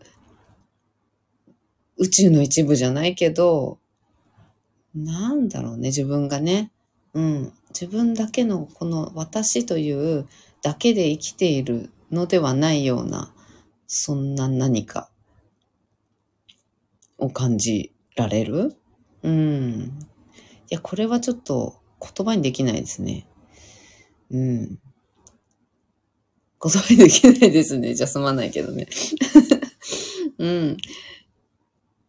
[1.98, 3.80] 宇宙の一部じゃないけど、
[4.94, 6.72] なんだろうね、自分がね。
[7.16, 7.54] うん。
[7.70, 10.28] 自分だけのこの私という
[10.62, 13.34] だけで生きているのではないような、
[13.88, 15.10] そんな何か
[17.18, 18.78] を感じられる
[19.24, 20.00] うん。
[20.70, 23.28] いや、これはちょっと言葉にできないですね。
[24.30, 24.80] うん。
[26.62, 27.94] 言葉にできないですね。
[27.96, 28.88] じゃあすまないけどね。
[30.38, 30.78] うん。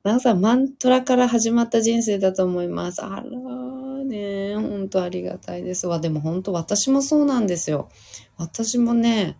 [0.02, 3.02] なおさん、マントラから始まった人生だと思います。
[3.02, 5.98] あらーね、ほんとありがたいですわ。
[5.98, 7.88] でも本当私もそうなんですよ。
[8.36, 9.38] 私もね、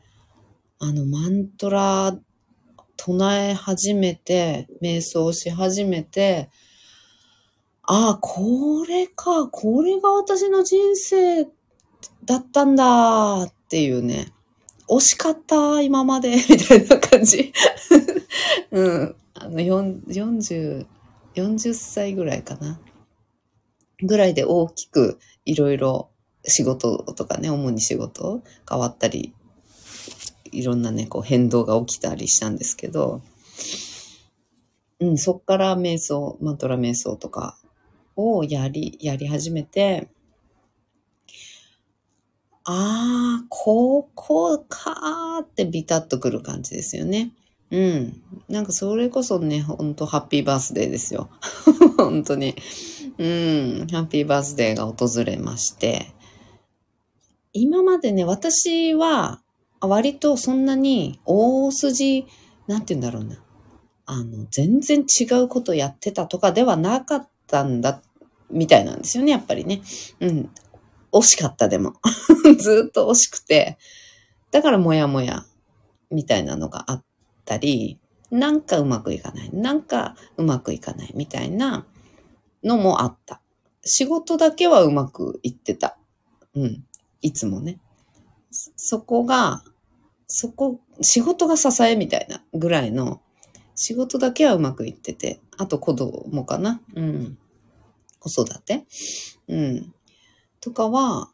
[0.78, 2.18] あの、マントラ
[2.96, 6.50] 唱え始めて、瞑想し始めて、
[7.86, 11.44] ああ、これか、これが私の人生
[12.24, 14.32] だったんだっていうね。
[14.88, 17.52] 惜しかった、今まで、 みたいな感じ。
[18.72, 19.16] うん。
[19.34, 20.86] あの、40、
[21.34, 22.80] 40歳ぐらいかな。
[24.02, 26.08] ぐらいで大きくいろいろ
[26.44, 29.34] 仕事とかね、主に仕事変わったり、
[30.52, 33.20] いろんなね、こう変動が起きたりしたんですけど、
[35.00, 37.58] うん、そっから瞑想、マントラ瞑想とか
[38.16, 40.08] をやり、やり始めて、
[42.66, 47.32] ああ、ここかーってビタッとくる感じですよね。
[47.70, 48.22] うん。
[48.48, 51.28] なんかそれこそね、ほんとハッピーバースデーですよ。
[51.98, 52.54] 本当に。
[53.18, 53.86] うん。
[53.90, 56.14] ハッピーバースデーが訪れまして。
[57.52, 59.42] 今までね、私は
[59.80, 62.26] 割とそんなに大筋、
[62.66, 63.42] なんて言うんだろうな。
[64.06, 68.02] あの、全然違うことやってたとかではなかったんだ、
[68.50, 69.82] みたいなんですよね、やっぱりね。
[70.20, 70.50] うん。
[71.12, 71.94] 惜しかったでも。
[72.58, 73.78] ずっと惜しくて。
[74.50, 75.44] だからもやもや、
[76.10, 77.04] みたいなのがあっ
[77.44, 77.98] たり、
[78.30, 79.50] なんかうまくいかない。
[79.52, 81.12] なんかうまくいかない。
[81.14, 81.86] みたいな
[82.62, 83.40] のもあった。
[83.84, 85.98] 仕事だけはうまくいってた。
[86.54, 86.84] うん。
[87.20, 87.78] いつもね。
[88.50, 89.62] そこが、
[90.26, 93.20] そこ、仕事が支えみたいなぐらいの、
[93.74, 96.80] 仕事だけはうまくいってて、あと子供かな。
[96.94, 97.38] うん。
[98.28, 98.84] 子育て？
[99.48, 99.94] うん。
[100.60, 101.30] とかは、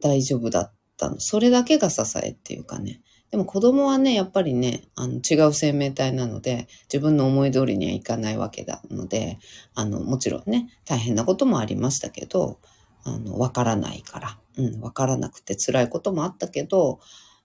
[0.00, 1.18] 大丈夫だったの。
[1.18, 3.00] それだけが支えっていうかね。
[3.30, 9.38] でも子供はね、やっぱりね、あの違う生命体なので、自分の思い通りにはいかないわけなので、
[9.74, 12.58] あの、もちろんね、大変なこともありましたけど、
[13.04, 17.00] あの、わからないから、うん、わからなくて辛いこともあったけど、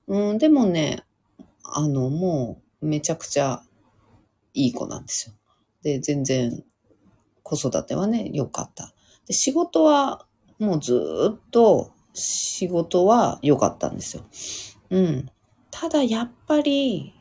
[0.07, 1.03] うん、でもね、
[1.63, 3.61] あの、もうめちゃくちゃ
[4.53, 5.35] いい子なんですよ。
[5.81, 6.63] で、全然
[7.43, 8.93] 子育てはね、良かった。
[9.27, 10.25] で仕事は
[10.59, 14.23] もうずっと仕事は良かったんですよ。
[14.89, 15.29] うん。
[15.71, 17.13] ただやっぱり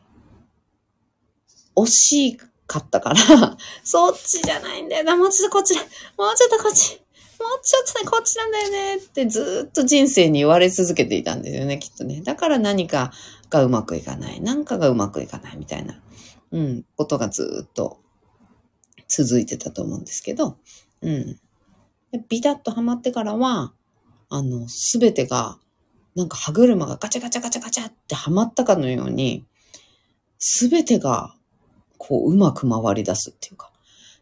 [1.77, 3.17] 惜しかったから
[3.85, 5.17] そっちじゃないんだよな。
[5.17, 5.81] もうちょっとこっちだ。
[5.83, 7.01] もうちょっとこっち。
[7.41, 12.21] もうちょっとね、こっちなんだよねってずっと人生に言われ続けていたんですよね、きっとね。
[12.21, 13.13] だから何か
[13.51, 14.41] がうまくいかない。
[14.41, 16.01] 何かがうまくいかないみたいな、
[16.53, 17.99] うん、ことがずっと
[19.17, 20.57] 続いてたと思うんですけど、
[21.03, 21.39] うん。
[22.29, 23.73] ビタッとハマってからは、
[24.31, 25.59] あの、すべてが、
[26.15, 29.45] なんか歯車がガチャガチャガチャガチャってハマったかのように、
[30.39, 31.35] すべてが、
[31.99, 33.71] こう、うまく回り出すっていうか、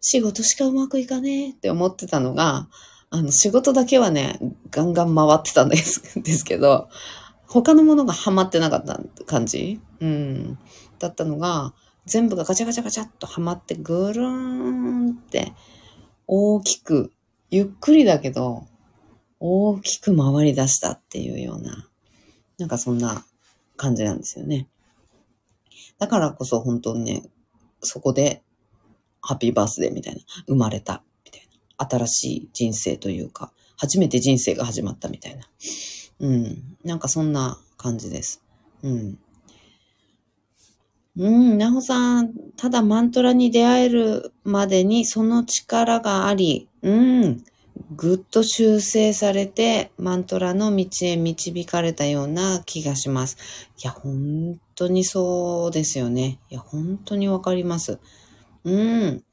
[0.01, 2.69] 仕事しかうまくいかねえって思ってたのが、
[3.11, 4.39] あの、仕事だけはね、
[4.71, 6.89] ガンガン回ってたんです ですけど、
[7.47, 10.59] 他のものがハマってなかった感じうん。
[10.99, 11.75] だったのが、
[12.07, 15.53] 全部がガチャガチャガチャっとハマってぐるーんって
[16.27, 17.13] 大きく
[17.51, 18.67] ゆっくりだけど、
[19.41, 21.89] 大きく回り出したっていうような、
[22.59, 23.25] なんかそんな
[23.77, 24.69] 感じなんですよね。
[25.99, 27.23] だからこそ本当にね、
[27.83, 28.43] そこで、
[29.23, 31.87] ハッピーバースデーみたいな、生まれた、みたいな。
[31.87, 35.49] 新しい人生というか、初めて人生が始まったみたいな。
[36.21, 36.77] うん。
[36.85, 38.43] なんかそんな感じです。
[38.83, 39.19] うん。
[41.17, 47.45] うん、なほさん、ただマントラに出会えるまでにその力があり、うん、
[47.97, 53.37] ぐっと修正されてマントラの道へ導かれたような気がします。
[53.83, 56.39] いや、本当にそうですよね。
[56.51, 57.99] いや、本当にわかります。
[58.65, 59.25] うん。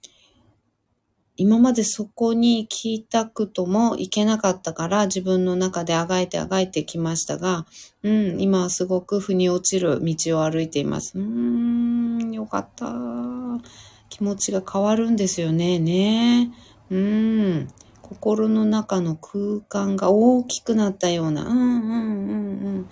[1.38, 7.66] 今までそこに行きたくとも行けなかったから自分の中であがいてあがいてきましたが、
[8.04, 11.18] うん、今はすごく腑に落ちる道を歩いています。
[11.18, 12.94] うーん、よかった。
[14.10, 15.80] 気持ちが変わるんですよね。
[15.80, 16.52] ね。
[16.90, 17.68] うん。
[18.02, 21.46] 心の中の空間が大きくなったような。
[21.46, 22.90] うんうんうんうん。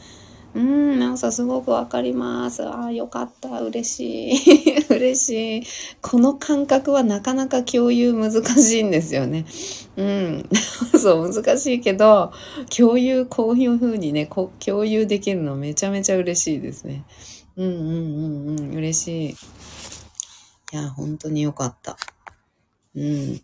[0.55, 2.65] うん、なおさすごくわかります。
[2.65, 3.61] ああ、よかった。
[3.61, 4.85] 嬉しい。
[4.89, 5.63] 嬉しい。
[6.01, 9.45] この感覚はなかなか共有難しいんですよね。
[9.97, 10.49] うん。
[10.97, 12.31] そう、難しいけど、
[12.75, 17.03] 共有、こういう風にね、共有できるのめちゃめちゃ嬉しいですね。
[17.57, 19.29] うんうんうんうん、嬉しい。
[19.31, 19.35] い
[20.71, 21.97] や、本当によかった。
[22.95, 23.41] うん。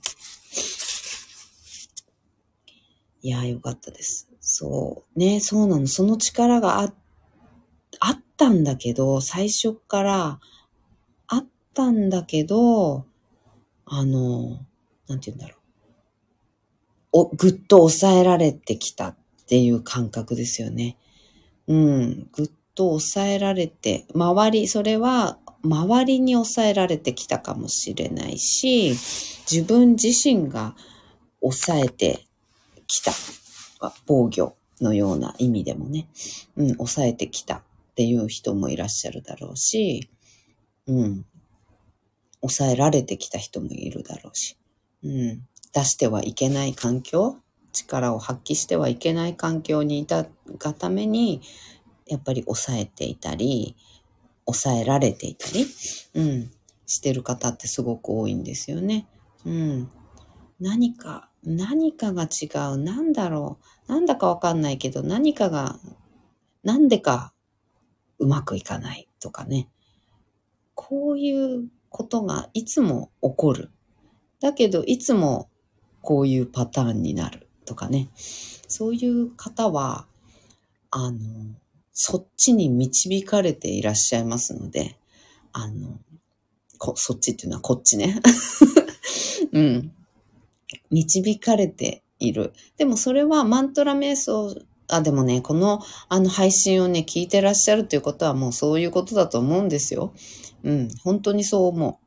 [3.22, 4.30] いや、よかったです。
[4.40, 5.20] そう。
[5.20, 5.88] ね、そうなの。
[5.88, 7.01] その力があって
[8.02, 10.40] あったんだけど、最初から
[11.28, 13.06] あったんだけど、
[13.86, 14.66] あの、
[15.08, 15.60] なんて言うんだろう。
[17.14, 19.16] お、ぐっと抑えられてきたっ
[19.48, 20.98] ていう感覚ですよね。
[21.68, 22.28] うん。
[22.32, 28.96] ぐっと抑えられて、周り、それは周りに抑えられてきたかもしれないし、
[29.52, 30.76] 自分自身が
[31.40, 32.26] 抑えて
[32.88, 33.12] きた。
[34.08, 36.08] 防御のような意味でもね、
[36.56, 37.62] うん、抑えてきた
[37.92, 40.10] っていう人もいらっしゃるだろうし、
[40.88, 41.26] うん、
[42.42, 44.58] 抑えられてきた人もいるだろうし、
[45.04, 47.38] うん、出してはいけない環境、
[47.74, 50.26] 力を発揮してはいけない環境にいた
[50.58, 51.42] がために、
[52.08, 53.76] やっぱり抑えていたり、
[54.46, 55.66] 抑えられていたり、
[56.16, 56.52] うん、
[56.86, 59.08] してる方ってすごく多いんですよね。
[59.46, 59.90] うん。
[60.60, 62.78] 何か、何かが違う。
[62.78, 63.92] なんだろう。
[63.92, 65.80] なんだかわかんないけど、何かが、
[66.64, 67.34] なんでか
[68.22, 69.68] うまくいかないとかね。
[70.76, 73.72] こういうことがいつも起こる。
[74.40, 75.50] だけど、いつも
[76.02, 78.10] こういうパターンになるとかね。
[78.68, 80.06] そういう方は、
[80.92, 81.18] あの、
[81.94, 84.98] そっちに導かれていらっしゃいますので、
[85.52, 86.00] あの、
[86.78, 88.22] こそっちっていうのはこっちね。
[89.52, 89.92] うん。
[90.92, 92.54] 導かれている。
[92.78, 94.56] でもそれはマントラ瞑想、
[94.92, 100.14] あ、でもね、このあの配信をね、聞いてらっしゃるということはもうそういうことだと思うんですよ。
[100.64, 100.90] うん。
[101.02, 102.00] 本当にそう思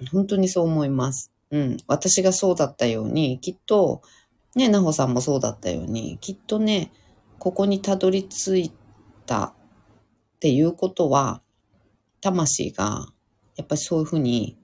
[0.00, 0.06] う。
[0.12, 1.32] 本当にそう思います。
[1.50, 1.76] うん。
[1.88, 4.02] 私がそうだったように、きっと、
[4.54, 6.92] ね、なほさんもそうだったように、きっとね、
[7.40, 8.72] ここにたどり着い
[9.26, 9.52] たっ
[10.38, 11.42] ていうことは、
[12.20, 13.08] 魂が、
[13.56, 14.56] やっぱりそういうふうに、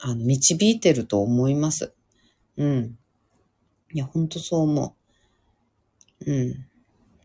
[0.00, 1.92] あの、導いてると思います。
[2.56, 2.98] うん。
[3.92, 4.95] いや、ほんとそう思う
[6.24, 6.32] う。
[6.32, 6.66] ん。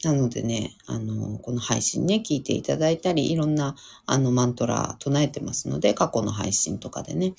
[0.03, 3.75] なのでね、あの、この配信ね、聞いていただいたり、いろんな、
[4.07, 7.33] あの、マントラ唱えてますので、過去の配信とかでね、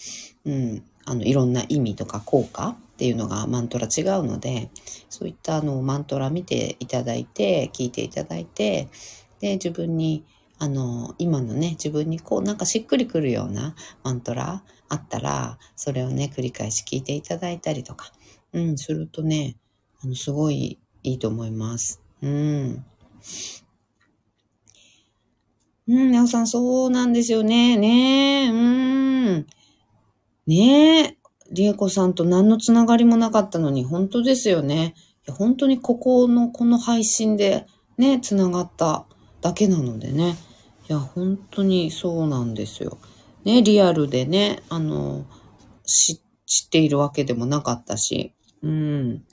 [0.45, 4.71] うん、あの、いろんな意味とか効果っていうのがマントラ違うので、
[5.11, 8.89] そういったあの、マントラ見ていただいて、聞いていただいて、
[9.41, 10.25] で、自分に、
[10.61, 18.13] あの、今のね、自分にこう、なんかしっくりくるようなマントラあったら、それをね、繰り返し聞いていただいたりとか、
[18.53, 19.57] うん、するとね、
[20.05, 22.01] あの、すごいいいと思います。
[22.23, 22.85] うん。
[25.89, 27.77] うん、なおさん、そうなんですよね。
[27.77, 29.47] ねえ、うん。
[30.47, 31.19] ねえ、
[31.51, 34.95] りえこさんと何のつながりもなかったのに、本当ですよね。
[35.27, 37.67] いや本当にここの、この配信で
[37.99, 39.07] ね、つながった
[39.41, 40.37] だけなのでね。
[40.89, 42.99] いや、本当にそうなんですよ。
[43.45, 45.27] ね、リアルでね、あの、
[45.85, 46.21] 知
[46.67, 48.35] っているわけでもなかったし。
[48.63, 49.25] うん。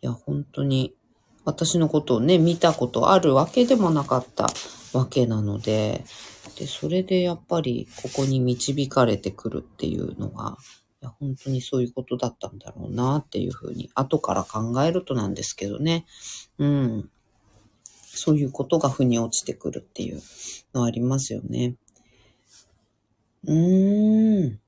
[0.00, 0.94] いや、本当に
[1.48, 4.48] 私のことをね、見たことあるわけでもなかった
[4.92, 6.04] わけなので、
[6.58, 10.58] で、それでやっぱりここに導かれてくるっていうのが、
[11.00, 16.04] いや、本当にそういうことだったんだろうなっていうふうに、後から考えるとなんですけどね。
[16.58, 17.10] うん。
[17.94, 20.20] そういうことが腑に落ちてくるっていう
[20.74, 21.76] のありますよね。
[23.44, 24.60] うーん。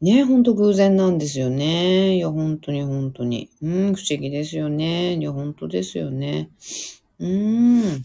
[0.00, 2.16] ねほんと偶然なんですよね。
[2.16, 3.50] いや、本当に本当に。
[3.60, 5.16] うん、不思議ですよね。
[5.16, 6.50] いや、本当ですよね。
[7.18, 8.02] うーん。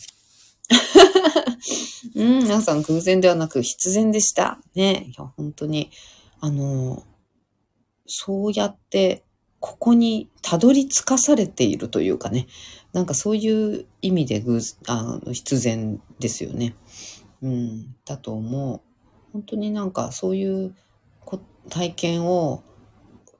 [2.15, 4.59] うん、皆さん偶然ではなく必然でした。
[4.75, 5.07] ね。
[5.09, 5.89] いや、本当に。
[6.41, 7.03] あの、
[8.05, 9.23] そうやって、
[9.59, 12.47] ここにたどり着かされているというかね。
[12.93, 16.75] なんかそういう意味で偶あの必然ですよね。
[17.41, 18.81] うん、だと思う。
[19.33, 20.75] 本当になんかそういう
[21.69, 22.63] 体験を、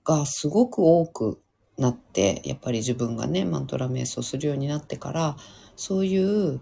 [0.04, 1.42] がすごく多く
[1.78, 5.38] なって、やっぱり自分がね、マントラ瞑想するようになってから、
[5.76, 6.62] そういう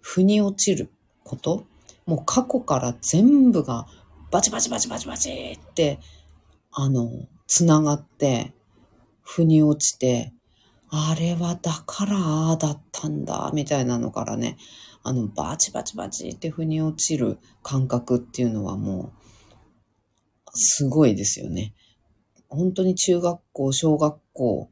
[0.00, 0.90] 腑に落ちる
[1.24, 1.66] こと、
[2.06, 3.86] もう過去から全部が
[4.30, 5.98] バチバチバチバチバチって、
[6.72, 7.10] あの、
[7.46, 8.54] つながって、
[9.22, 10.32] 腑に落ちて、
[10.88, 14.56] あれはだからああだったんだ、みたいなのからね、
[15.02, 19.19] あの、バチバチバチって腑に落ちる感覚っていうのはもう、
[20.52, 21.74] すごいですよね。
[22.48, 24.70] 本当に中学校、小学校。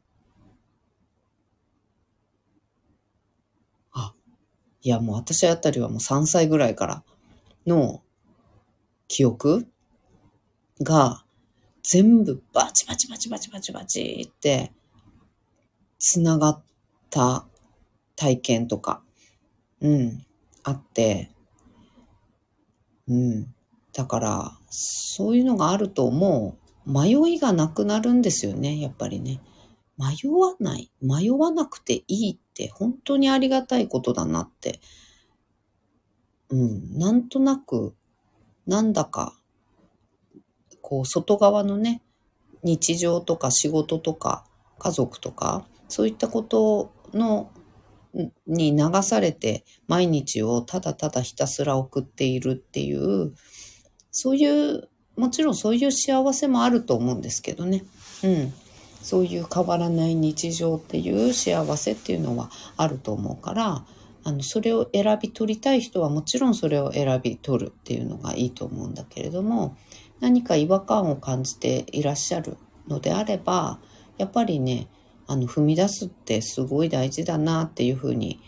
[3.91, 4.13] あ、
[4.81, 7.03] いやもう私あたりはもう3歳ぐらいから
[7.65, 8.01] の
[9.07, 9.67] 記憶
[10.81, 11.23] が
[11.83, 14.71] 全部バチバチバチバチバチバチって
[15.97, 16.63] 繋がっ
[17.09, 17.45] た
[18.15, 19.01] 体験とか、
[19.81, 20.25] うん、
[20.63, 21.31] あって、
[23.07, 23.53] うん。
[23.93, 29.41] だから、そういうのがあるともう迷いがなくなるんですよね、やっぱりね。
[29.97, 30.91] 迷わない。
[31.01, 34.79] 迷わなくていいって本当にありがたいことだなって。
[36.49, 37.95] うん、なんとなく、
[38.65, 39.35] なんだか、
[40.81, 42.01] こう、外側のね、
[42.63, 44.45] 日常とか仕事とか
[44.79, 47.51] 家族とか、そういったことの
[48.47, 53.33] に流されて毎日をただただひたすら送っているっていう、
[54.11, 57.83] そういう、もちろんそういう幸せもあると思うんですけどね。
[58.23, 58.53] うん。
[59.01, 63.85] そういう変わらない日常っていう幸せっていうのはあると思うから、
[64.23, 69.77] あの、それを選び取りたい人はもちろんそれを選び取るっていうのがいいと思うんだけれども、
[70.19, 72.57] 何か違和感を感じていらっしゃる
[72.87, 73.79] のであれば、
[74.17, 74.87] やっぱりね、
[75.27, 78.39] あの、踏み出すってすごい大事だなっていうふうに、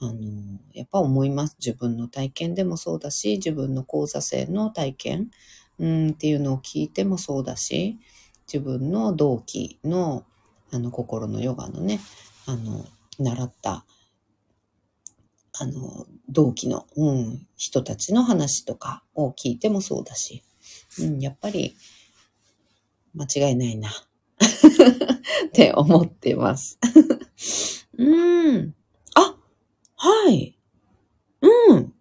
[0.00, 1.56] あの、やっぱ思います。
[1.58, 5.30] 自分の体験でもそうだし、自分の講座生の体験、
[5.78, 7.98] うん、っていうのを聞いてもそうだし、
[8.46, 10.24] 自分の同期の、
[10.70, 12.00] あの、心のヨガのね、
[12.46, 12.84] あの、
[13.18, 13.84] 習った、
[15.58, 20.42] あの、同期の、うん、人たちの話とかを聞いてもそうだし、
[21.00, 21.74] うん、やっぱり、
[23.14, 23.88] 間違いないな。
[25.48, 26.78] って思ってます。
[27.96, 28.74] うん。
[29.96, 30.58] はい。
[31.42, 31.92] うん。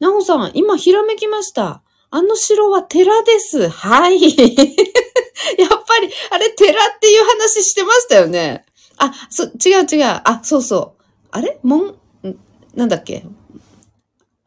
[0.00, 1.82] なおさん、今ひらめきました。
[2.10, 3.68] あの城は寺です。
[3.68, 4.20] はい。
[4.22, 8.64] やっぱり、あれ寺っていう話してましたよね。
[8.98, 10.04] あ、そ、違う違う。
[10.24, 11.02] あ、そうそう。
[11.32, 11.58] あれ？
[11.62, 11.96] も、ん
[12.74, 13.24] なんだっけ？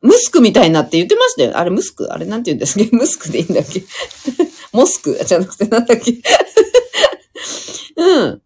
[0.02, 1.58] ムスクみたいなって言ってましたよ。
[1.58, 2.14] あれムスク？
[2.14, 2.86] あれなんて言うんですか？
[2.96, 3.84] ムスクでいいんだっけ？
[4.72, 5.20] モスク？
[5.26, 6.14] じゃなくてなんだっけ？
[7.98, 8.42] うん。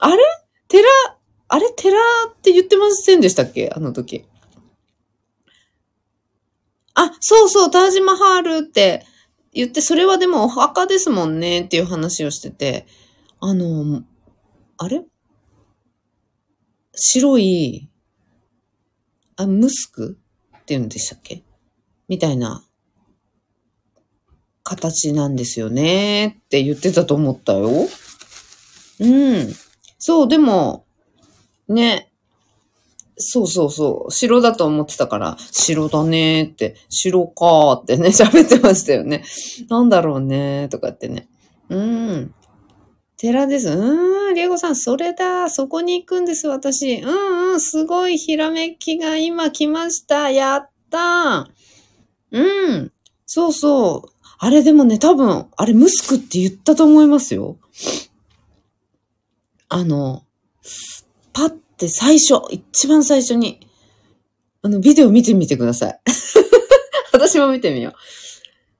[0.00, 0.24] あれ？
[0.68, 0.88] 寺、
[1.54, 3.70] あれ寺って言ってませんでしたっけ？
[3.72, 4.24] あの時。
[6.94, 9.06] あ、そうそう、タージマハールって
[9.52, 12.88] 言って、それはでもお墓ですもんねっていう話をしてて、
[13.38, 14.02] あの、
[14.78, 15.04] あれ？
[16.96, 17.88] 白い、
[19.36, 20.18] あ、ムスク
[20.56, 21.44] って言うんでしたっけ？
[22.08, 22.64] みたいな
[24.64, 27.70] 形なんですよねって言ってたと思ったよ。
[28.98, 29.54] うん。
[30.00, 30.83] そう、でも、
[31.68, 32.10] ね。
[33.16, 34.12] そうそうそう。
[34.12, 39.24] 城だと思ってたから、城だねーって、城かーってね、 喋ってましたよね。
[39.68, 41.28] なんだろうねーとかってね。
[41.68, 42.34] うーん。
[43.16, 43.68] 寺です。
[43.68, 45.48] うーん、リエゴさん、それだ。
[45.48, 46.96] そこに行くんです、私。
[46.96, 50.30] うんうん、すごいひらめきが今来ました。
[50.30, 51.54] やったー。
[52.32, 52.92] うん。
[53.26, 54.10] そうそう。
[54.38, 57.58] あれでもね、多分、あれムスクって言ったと思いますよ。
[59.68, 60.24] あの、
[61.34, 63.60] パって最初、一番最初に、
[64.62, 66.00] あの、ビデオ見てみてください。
[67.12, 67.94] 私も見てみよう。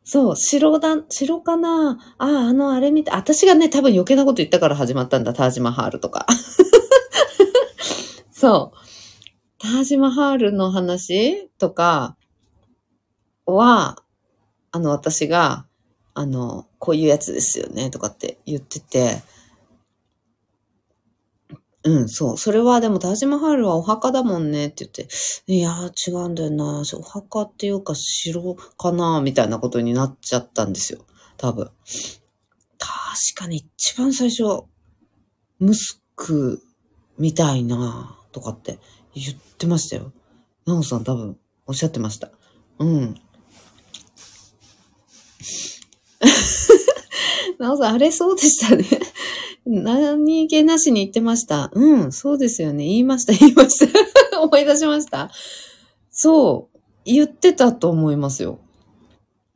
[0.07, 1.99] そう、城だ、城かな？
[2.19, 6.27] ああ、あの、あれ見て、私がね、多分余計なこと言ったから始まったんだ、タージマハールとか。
[8.31, 8.79] そう。
[9.59, 12.17] タージマハールの話とか
[13.47, 14.03] は、
[14.71, 15.67] あの、私が、
[16.13, 19.23] あの、こういうやつですよね、とかって言ってて、
[21.87, 22.39] うん、そう。
[22.39, 25.07] それはでも、タージマハールはお墓だもんねって言って、
[25.47, 26.83] いやー違うんだよな。
[26.95, 31.05] お墓っていうか城かなみたいなことになっちゃったんですよ。
[31.37, 31.71] 多分。
[32.79, 34.65] 確かに一番最初、
[35.59, 36.63] ムスク
[37.19, 38.79] みたいなとかって
[39.15, 40.13] 言ってましたよ。
[40.67, 42.31] ナオさん多分おっしゃってました。
[42.79, 43.15] うん。
[47.59, 48.85] ナオさん、あれそうでしたね。
[49.67, 51.71] 何気なしに言ってました。
[51.73, 52.85] うん、そうですよね。
[52.85, 53.91] 言いました、言いまし
[54.33, 54.41] た。
[54.41, 55.31] 思い出しました。
[56.11, 58.59] そう、言ってたと思いますよ。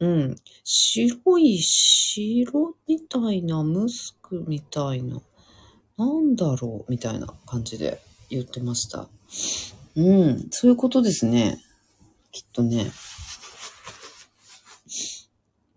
[0.00, 0.36] うん。
[0.64, 5.20] 白い白みたいな、ムスクみたいな、
[5.96, 8.00] なんだろうみたいな感じで
[8.30, 9.08] 言ってました。
[9.96, 11.58] うん、そういうことですね。
[12.32, 12.90] きっとね。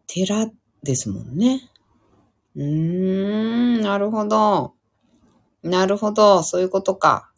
[0.07, 0.49] 寺
[0.83, 1.69] ですもんね。
[2.55, 4.73] うーん、なるほど。
[5.63, 6.43] なるほど。
[6.43, 7.31] そういうことか。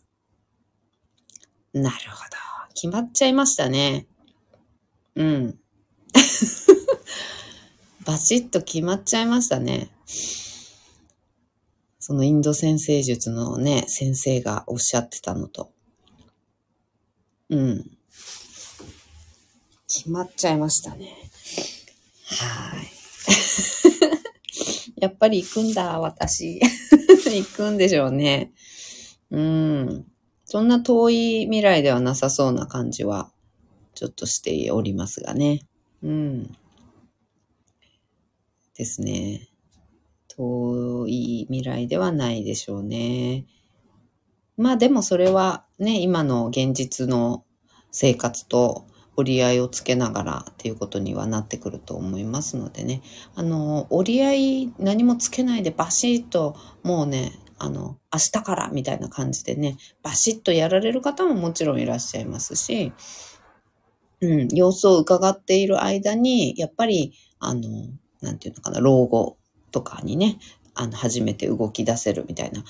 [1.74, 2.38] なるほど。
[2.74, 4.07] 決まっちゃいましたね。
[5.16, 5.59] うん。
[8.05, 9.89] バシッと決まっちゃいましたね。
[11.99, 15.72] そのインド先生術のね、先生がおっしゃってたのと。
[17.49, 17.97] うん。
[19.88, 21.16] 決まっちゃいましたね。
[22.26, 22.93] はい。
[25.04, 26.62] やっぱり行くんだ、私。
[27.28, 28.54] 行くんでしょうね。
[29.32, 30.06] うん。
[30.45, 33.30] そんな遠い未来ではなさそうな感じは、
[33.95, 35.68] ちょっとしておりますがね。
[36.01, 36.56] うん。
[38.78, 39.49] ですね。
[40.30, 43.45] 遠い未来ではないでしょうね。
[44.56, 47.43] まあでもそれはね、今の現実の
[47.91, 53.01] 生活と折り合いをつけながらっていうことにはなってくると思いますのでね。
[53.36, 62.91] あの、折り合い何もつけないでバシッともうね、あの、明日からみたいな感じでね、バシッとやられる方ももちろんいらっしゃいますし、
[64.22, 67.61] うん、様子を伺っている間に、やっぱり、あの、
[68.22, 69.38] なんていうのかな、老後
[69.72, 70.39] とかにね、
[70.74, 72.64] あの、初めて動き出せるみたいな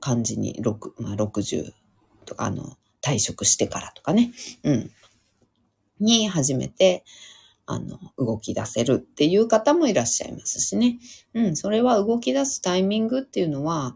[0.00, 1.72] 感じに、6、まあ、60
[2.24, 4.32] とか、あの、退職してからとかね、
[4.62, 4.90] うん、
[6.00, 7.04] に初めて、
[7.66, 10.98] あの、動き出せるっていう方もいらっしゃいますしね。
[11.34, 13.94] うん、それは動き出すタイミングっていうのは、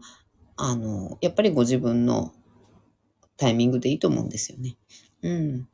[0.55, 2.33] あの、やっぱりご自分の
[3.37, 4.77] タイミングでいいと思うんですよね。
[5.21, 5.67] うん。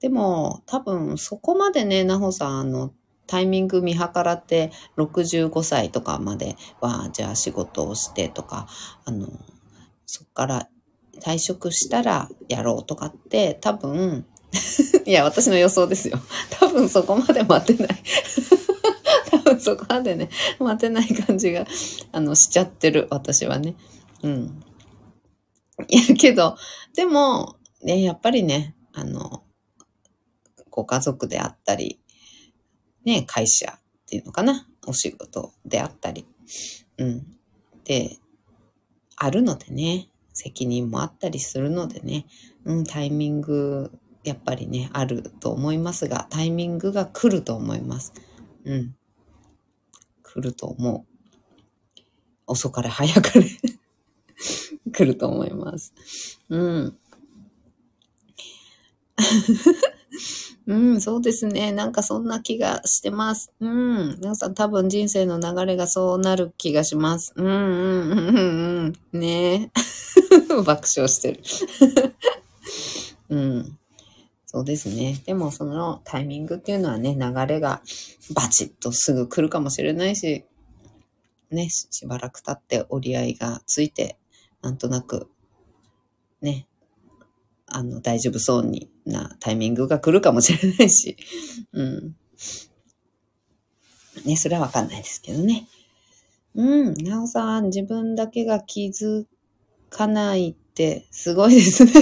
[0.00, 2.92] でも、多分そこまでね、なほさん、あの、
[3.26, 8.68] タイミング見計らって65歳とかまでは、じゃあ仕事をしてとか、
[9.04, 9.28] あの、
[10.06, 10.68] そっから
[11.20, 14.26] 退職したらやろうとかって多分、
[15.04, 16.18] いや、私の予想ですよ。
[16.50, 18.02] 多分そこまで待てない。
[19.30, 21.66] 多分そこまでね、待てない感じが、
[22.12, 23.74] あの、しちゃってる、私はね。
[24.22, 24.62] うん。
[25.88, 26.56] いや、けど、
[26.94, 29.42] でも、ね、やっぱりね、あの、
[30.70, 32.00] ご家族であったり、
[33.04, 36.26] ね、会社っていうのかな、お仕事であったり、
[36.98, 37.26] うん。
[37.84, 38.18] で、
[39.16, 42.26] あるのでね、責任もあったりするのでね、
[42.64, 43.92] うん、タイミング、
[44.24, 48.14] やっぱりね、あると思いますが、タイミングが来ると思います。
[48.64, 48.96] うん。
[50.22, 51.14] 来ると思う。
[52.46, 53.46] 遅かれ早かれ
[54.92, 55.92] 来ると思います。
[56.48, 56.96] うん。
[60.66, 61.72] うん、そうですね。
[61.72, 63.52] なんかそんな気がしてます。
[63.60, 64.16] うん。
[64.20, 67.34] 皆さん多分人生の流れがそうなる気がします。
[67.36, 69.20] うん、うん、うん、うん。
[69.20, 69.70] ねえ
[70.64, 71.42] 爆笑してる。
[73.28, 73.78] うん。
[74.54, 75.20] そうですね。
[75.26, 77.82] でもそのタイミングっていうのはね、流れが
[78.36, 80.44] バチッとすぐ来るかもしれないし、
[81.50, 84.16] ね、しばらく経って折り合いがついて、
[84.62, 85.28] なんとなく、
[86.40, 86.68] ね、
[87.66, 91.16] あの、大丈夫そうになタイミングが来るかもしれないし、
[91.74, 92.16] うん。
[94.24, 95.66] ね、それはわかんないですけどね。
[96.54, 99.26] うん、なおさん、自分だけが気づ
[99.90, 101.92] かないってすごいですね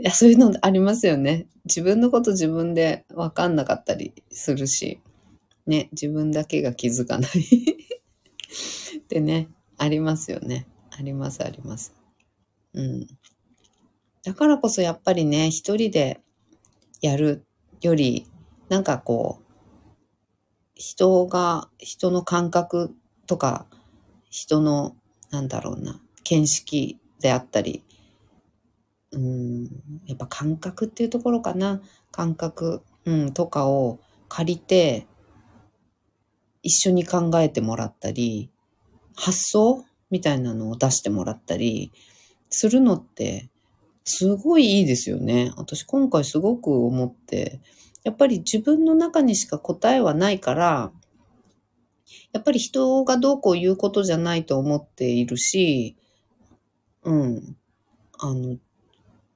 [0.00, 1.46] いや、そういうのありますよね。
[1.66, 4.98] 自分のこと自分でわかんなかったりするし、
[5.66, 7.30] ね、自分だけが気づかない
[8.96, 10.66] ってね、ありますよね。
[10.90, 11.94] あります、あります。
[12.72, 13.06] うん。
[14.24, 16.22] だからこそやっぱりね、一人で
[17.02, 17.44] やる
[17.82, 18.26] より、
[18.70, 19.44] なんかこう、
[20.74, 22.96] 人が、人の感覚
[23.26, 23.66] とか、
[24.30, 24.96] 人の、
[25.30, 27.84] なんだろうな、見識であったり、
[29.12, 29.64] うん、
[30.06, 31.80] やっぱ感覚っていうところかな。
[32.12, 35.06] 感覚、うん、とかを借りて、
[36.62, 38.50] 一緒に考えてもらったり、
[39.16, 41.92] 発想みたいなのを出してもらったり
[42.48, 43.48] するのって、
[44.04, 45.52] すごいいいですよね。
[45.56, 47.60] 私今回すごく思って、
[48.02, 50.92] やっぱり自分の中にしか答えはないから、
[52.32, 55.96] やっぱり人がどうこう言うことじゃないと思っているし、
[57.04, 57.56] うん。
[58.18, 58.58] あの、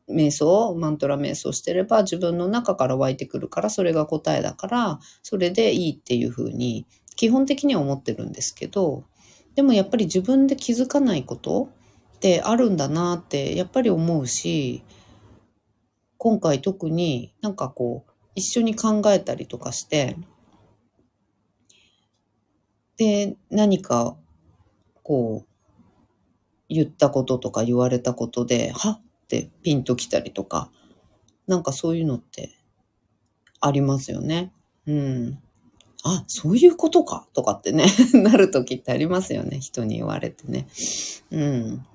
[0.08, 6.86] 瞑想、マントラ瞑想してれば自分の中から湧いてくるからそれが答えだからそれでいいっていうふうに
[7.16, 9.04] 基本的には思ってるんですけど
[9.54, 11.70] でもやっぱり自分で気づかないこと
[12.16, 14.82] ってあるんだなってやっぱり思うし
[16.18, 20.16] 今回特になんかこう一緒に考えたりとかして
[22.96, 24.16] で何か
[25.02, 25.54] こう
[26.68, 30.70] 言ったこととか言われたことではってピンときたりとか、
[31.46, 32.50] なんかそういうのって
[33.60, 34.52] ありますよね。
[34.86, 35.38] うん。
[36.04, 39.58] あ、そういうことかとかってね、 なるときってありますよね。
[39.60, 40.68] 人に言われてね。
[41.30, 41.86] うん。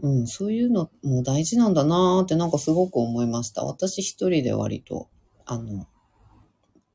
[0.00, 3.64] うん、そういうのも大事なんだなーってなんかすごく思いました。
[3.64, 5.08] 私一人で割と、
[5.44, 5.86] あの、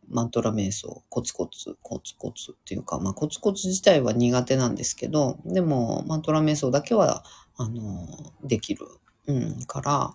[0.08, 7.24] マントラ瞑想、コツコツ、コツコツっていうか、まあコツコツ自体は苦手なんですけど、でもマントラ瞑想だけは
[7.58, 8.86] あの、できる。
[9.26, 10.14] うん、から、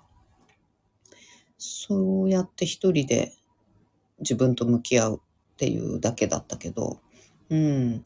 [1.57, 3.33] そうやって一人で
[4.21, 7.01] 自分と向き合うっていうだけだったけど、
[7.51, 8.05] うん。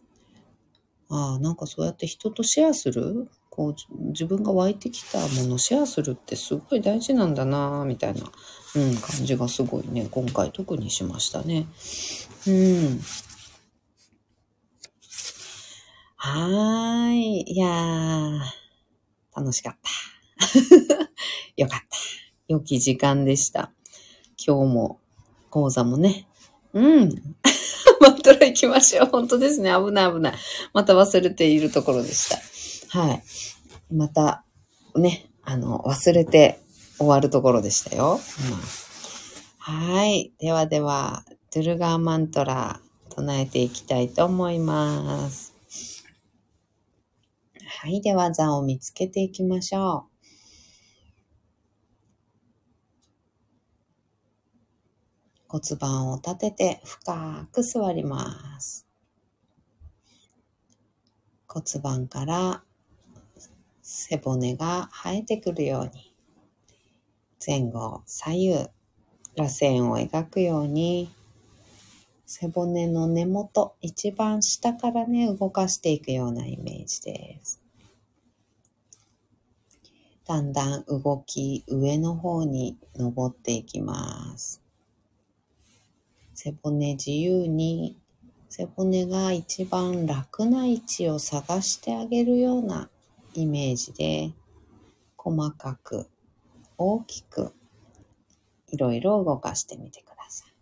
[1.11, 3.29] ああ、なんかそうやって人とシェアする？
[3.51, 3.75] こう、
[4.11, 8.33] 自分が湧いてきたものシェアするってすごい大事なんだなみたいな、
[8.77, 11.67] うん、感じがすごいね、今回特にしましたね。
[12.47, 13.01] うん。
[16.17, 17.53] はーい。
[17.53, 18.62] いやー。
[19.35, 19.91] 楽しかった。
[21.57, 21.87] よかった。
[22.49, 23.73] 良き時間でした。
[24.45, 25.01] 今日も
[25.51, 26.27] 講座もね。
[26.73, 27.23] うん。
[28.01, 29.07] マントラ行きましょう。
[29.07, 29.71] 本当ですね。
[29.73, 30.35] 危ない危ない。
[30.73, 32.29] また忘れているところでし
[32.91, 32.99] た。
[32.99, 33.23] はい。
[33.95, 34.45] また、
[34.97, 36.61] ね、あの、忘れて
[36.99, 38.21] 終わるところでしたよ。
[39.69, 40.33] うん、はい。
[40.39, 41.25] ではでは、
[41.55, 42.81] ドゥルガーマントラ
[43.11, 45.52] 唱えていきたいと思います。
[47.83, 48.01] はい。
[48.01, 50.13] では、座を見つけていきましょう。
[55.49, 58.87] 骨盤を立てて深く座ります。
[61.49, 62.63] 骨盤から
[63.83, 66.15] 背骨が生えてくるように
[67.45, 68.53] 前後左右
[69.35, 71.13] 螺旋を描くように
[72.27, 77.62] 背骨の根元一番下からね動かしていくようなイメージです。
[80.27, 84.63] だんだん動き上の方に登っていきます。
[86.35, 87.97] 背骨自由に
[88.49, 92.91] 背骨が一番楽な位置を探してあげるような
[93.35, 94.33] イメージで
[95.17, 96.07] 細かく
[96.77, 97.53] 大きく
[98.69, 100.53] いろいろ動かしてみてください。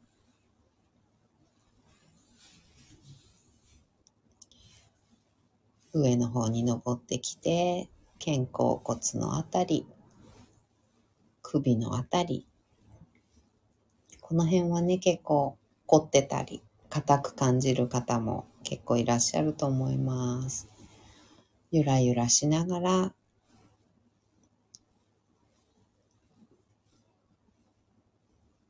[5.92, 7.88] 上の方に登ってきて
[8.24, 9.86] 肩甲骨のあたり
[11.42, 12.46] 首のあたり
[14.20, 15.56] この辺はね結構
[15.90, 20.68] 凝ってたり、硬く感じる方も結構いらっしゃると思います。
[21.72, 23.12] ゆらゆらしながら、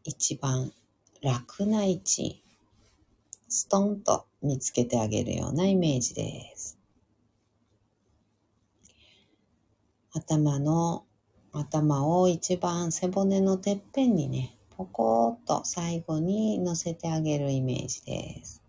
[0.02, 0.72] 一番
[1.20, 2.42] 楽な位置、
[3.50, 6.79] ストンと見つけてあげるようなイメージです。
[10.12, 11.04] 頭の、
[11.52, 18.62] 頭を一番背骨のてっぺんにね、ポコッと最後に乗せてあげるイメージです。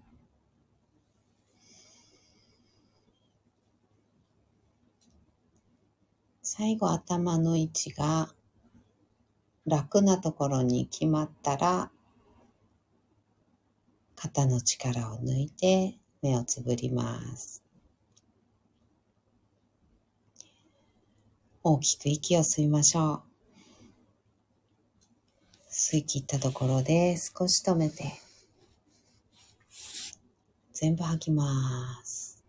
[6.44, 8.30] 最後頭の位置が
[9.66, 11.92] 楽なところに決まったら
[14.16, 17.61] 肩の力を抜いて目をつぶります。
[21.64, 23.22] 大きく息を吸いましょう。
[25.70, 28.20] 吸い切ったところで少し止めて、
[30.74, 32.44] 全部吐きます。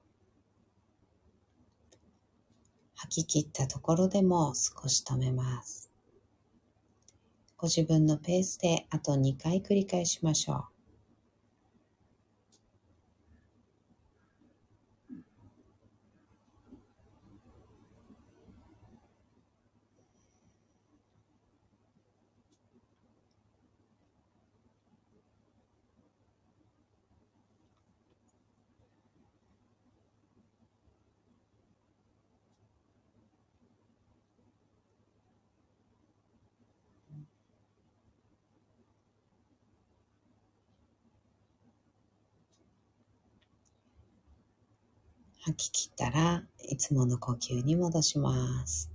[2.95, 5.91] 吐き切ったところでも少し止めます。
[7.59, 10.72] ご自分のペースであと2回繰り返しましょう。
[45.45, 48.93] 吐き切ったらいつもの呼吸に戻します。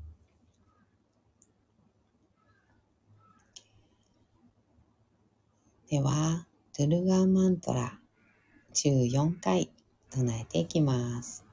[5.90, 6.46] では、
[6.78, 8.00] ドゥルガーマントラ
[8.74, 9.70] 14回
[10.10, 11.44] 唱えていきます。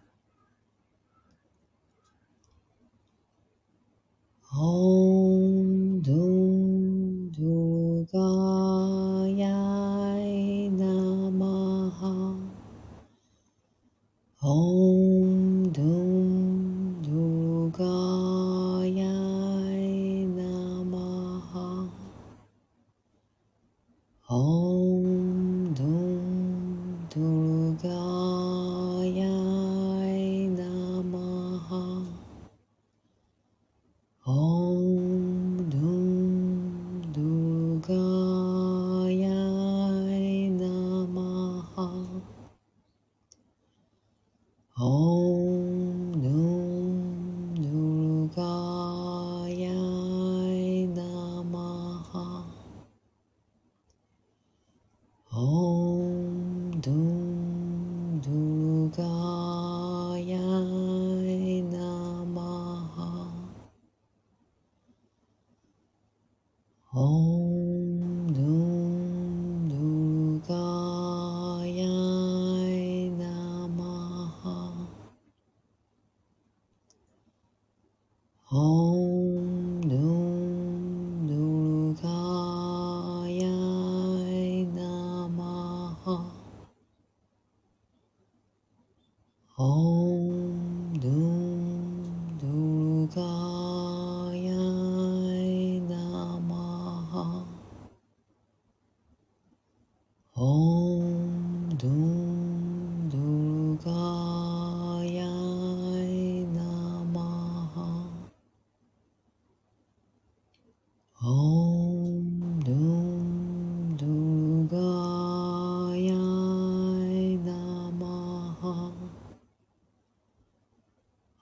[4.56, 9.48] オンドゥンドゥガヤ
[10.20, 11.23] イナ
[14.46, 14.93] Oh.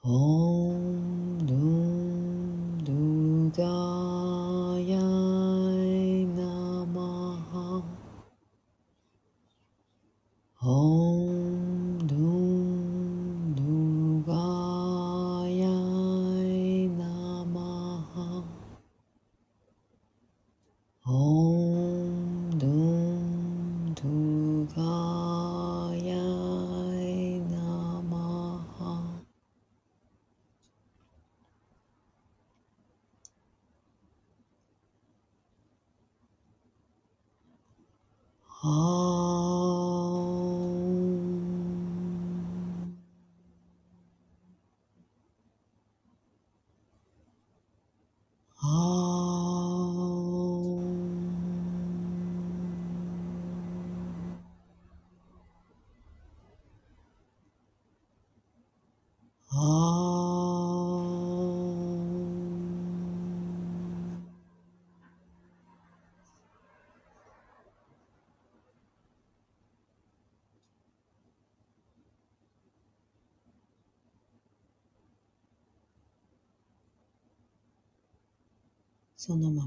[0.05, 0.62] 哦。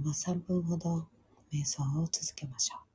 [0.05, 1.07] ま3分ほど
[1.51, 2.94] 瞑想を続けましょう。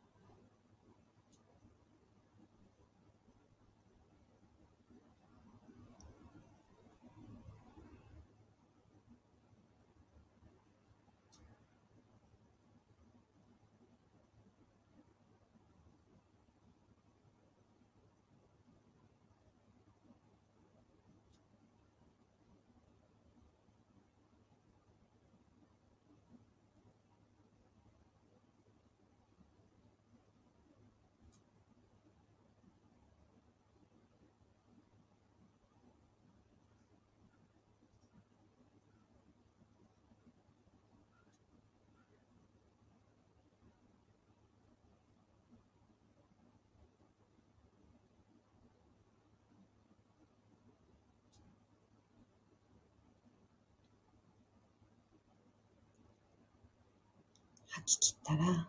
[57.73, 58.67] 吐き切ったら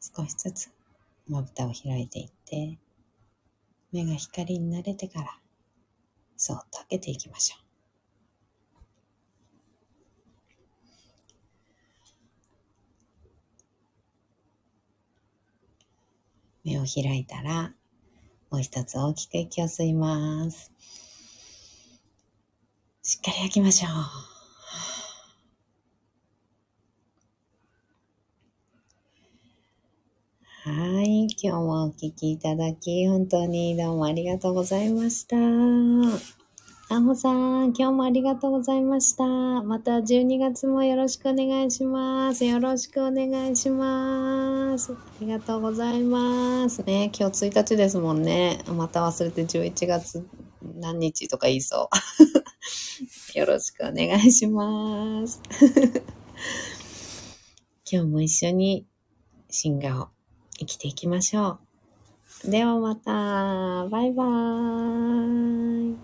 [0.00, 0.70] 少しずつ
[1.28, 2.78] まぶたを開いていって
[3.92, 5.38] 目が光に慣れてから
[6.36, 7.64] そっと開けていきましょう。
[16.64, 17.74] 目を開いたら
[18.50, 20.72] もう一つ大きく息を吸います。
[23.02, 24.33] しっかり吐きましょう。
[30.66, 31.26] はい。
[31.42, 35.36] 今日もお聞きいただき、本当にどうもありがとうございました。
[35.36, 35.40] あ
[37.02, 39.26] ほさん、今日もありがとうございました。
[39.26, 42.46] また12月もよろしくお願いします。
[42.46, 44.94] よろしくお願いします。
[44.94, 46.82] ありがとうございます。
[46.84, 48.60] ね、今日1日ですもんね。
[48.66, 50.26] また忘れて11月
[50.62, 51.90] 何日とか言いそ
[53.34, 53.36] う。
[53.38, 55.42] よろしくお願いします。
[57.84, 58.86] 今日も一緒に
[59.50, 60.13] 進化を
[60.58, 61.58] 生きていきましょ
[62.44, 62.50] う。
[62.50, 63.88] ではまた。
[63.88, 66.03] バイバーイ。